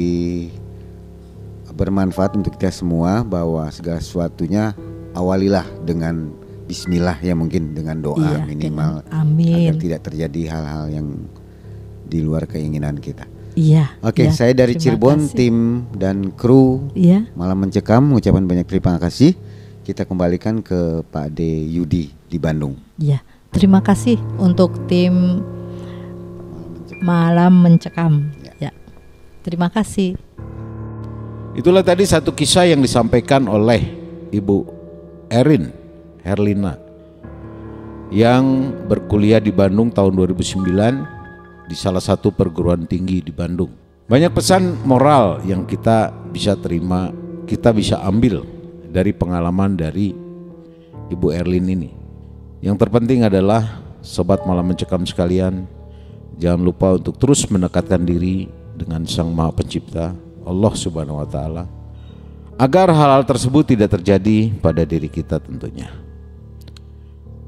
bermanfaat 1.70 2.34
untuk 2.34 2.54
kita 2.54 2.70
semua 2.70 3.22
bahwa 3.22 3.66
segala 3.70 3.98
sesuatunya 3.98 4.74
awalilah 5.14 5.66
dengan 5.82 6.30
bismillah 6.66 7.18
ya 7.18 7.34
mungkin 7.34 7.74
dengan 7.74 7.98
doa 8.02 8.18
Iya, 8.18 8.38
minimal 8.42 9.02
dengan- 9.06 9.22
amin. 9.22 9.70
agar 9.70 9.76
tidak 9.78 10.00
terjadi 10.06 10.40
hal-hal 10.50 10.84
yang 10.90 11.06
di 12.04 12.18
luar 12.22 12.46
keinginan 12.46 12.98
kita. 12.98 13.26
Iya. 13.54 13.94
Oke, 14.02 14.26
iya, 14.26 14.34
saya 14.34 14.50
dari 14.50 14.74
terima 14.74 14.98
Cirebon, 14.98 15.18
kasih. 15.30 15.36
tim 15.38 15.56
dan 15.94 16.34
kru 16.34 16.90
Iya. 16.92 17.30
Malam 17.38 17.62
Mencekam 17.62 18.02
mengucapkan 18.02 18.42
banyak 18.42 18.66
terima 18.66 18.98
kasih. 18.98 19.38
Kita 19.86 20.02
kembalikan 20.02 20.58
ke 20.58 21.06
Pak 21.06 21.38
D 21.38 21.40
Yudi 21.70 22.10
di 22.26 22.36
Bandung. 22.38 22.74
Iya. 22.98 23.22
Terima 23.54 23.78
kasih 23.78 24.18
untuk 24.42 24.74
tim 24.90 25.38
Malam 26.98 27.62
Mencekam. 27.62 28.34
Ya. 28.58 28.74
Terima 29.46 29.70
kasih. 29.70 30.18
Itulah 31.54 31.86
tadi 31.86 32.02
satu 32.02 32.34
kisah 32.34 32.66
yang 32.66 32.82
disampaikan 32.82 33.46
oleh 33.46 33.86
Ibu 34.34 34.66
Erin 35.30 35.70
Herlina 36.26 36.74
yang 38.10 38.74
berkuliah 38.90 39.38
di 39.38 39.54
Bandung 39.54 39.94
tahun 39.94 40.18
2009 40.18 41.23
di 41.64 41.76
salah 41.76 42.02
satu 42.02 42.32
perguruan 42.32 42.84
tinggi 42.84 43.24
di 43.24 43.32
Bandung. 43.32 43.72
Banyak 44.04 44.36
pesan 44.36 44.84
moral 44.84 45.40
yang 45.48 45.64
kita 45.64 46.12
bisa 46.28 46.52
terima, 46.60 47.08
kita 47.48 47.72
bisa 47.72 48.04
ambil 48.04 48.44
dari 48.92 49.16
pengalaman 49.16 49.72
dari 49.72 50.12
Ibu 51.08 51.32
Erlin 51.32 51.66
ini. 51.72 51.90
Yang 52.60 52.84
terpenting 52.84 53.24
adalah 53.24 53.80
sobat 54.04 54.44
malam 54.44 54.68
mencekam 54.68 55.08
sekalian, 55.08 55.64
jangan 56.36 56.60
lupa 56.60 57.00
untuk 57.00 57.16
terus 57.16 57.48
mendekatkan 57.48 58.04
diri 58.04 58.48
dengan 58.76 59.08
Sang 59.08 59.32
Maha 59.32 59.56
Pencipta, 59.56 60.12
Allah 60.44 60.72
Subhanahu 60.76 61.24
wa 61.24 61.28
taala, 61.28 61.64
agar 62.60 62.92
hal-hal 62.92 63.24
tersebut 63.24 63.72
tidak 63.72 63.96
terjadi 64.00 64.52
pada 64.60 64.84
diri 64.84 65.08
kita 65.08 65.40
tentunya. 65.40 65.88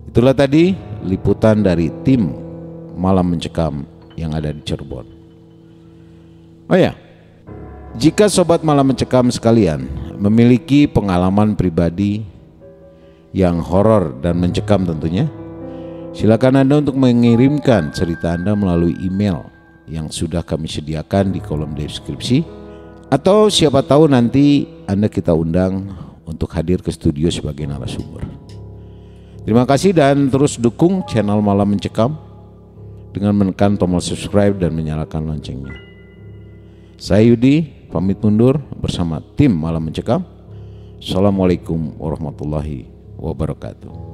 Itulah 0.08 0.32
tadi 0.32 0.72
liputan 1.04 1.60
dari 1.60 1.92
tim 2.00 2.32
Malam 2.96 3.36
Mencekam 3.36 3.95
yang 4.16 4.32
ada 4.32 4.50
di 4.50 4.64
Cirebon. 4.64 5.06
Oh 6.66 6.74
ya, 6.74 6.98
jika 7.94 8.26
sobat 8.26 8.66
Malam 8.66 8.90
Mencekam 8.90 9.30
sekalian 9.30 9.86
memiliki 10.18 10.90
pengalaman 10.90 11.54
pribadi 11.54 12.26
yang 13.36 13.60
horor 13.60 14.16
dan 14.24 14.40
mencekam 14.40 14.82
tentunya, 14.82 15.30
silakan 16.10 16.66
Anda 16.66 16.82
untuk 16.82 16.98
mengirimkan 16.98 17.94
cerita 17.94 18.34
Anda 18.34 18.56
melalui 18.56 18.96
email 18.98 19.46
yang 19.86 20.10
sudah 20.10 20.42
kami 20.42 20.66
sediakan 20.66 21.30
di 21.30 21.38
kolom 21.38 21.76
deskripsi 21.78 22.42
atau 23.06 23.46
siapa 23.46 23.86
tahu 23.86 24.10
nanti 24.10 24.66
Anda 24.90 25.06
kita 25.06 25.30
undang 25.30 25.94
untuk 26.26 26.50
hadir 26.58 26.82
ke 26.82 26.90
studio 26.90 27.30
sebagai 27.30 27.64
narasumber. 27.64 28.26
Terima 29.46 29.62
kasih 29.62 29.94
dan 29.94 30.26
terus 30.26 30.58
dukung 30.58 31.06
channel 31.06 31.38
Malam 31.38 31.78
Mencekam 31.78 32.25
dengan 33.16 33.32
menekan 33.32 33.80
tombol 33.80 34.04
subscribe 34.04 34.60
dan 34.60 34.76
menyalakan 34.76 35.24
loncengnya. 35.24 35.72
Saya 37.00 37.24
Yudi, 37.24 37.64
pamit 37.88 38.20
mundur 38.20 38.60
bersama 38.76 39.24
tim 39.40 39.56
Malam 39.56 39.88
Mencekam. 39.88 40.20
Assalamualaikum 41.00 41.96
warahmatullahi 41.96 42.84
wabarakatuh. 43.16 44.05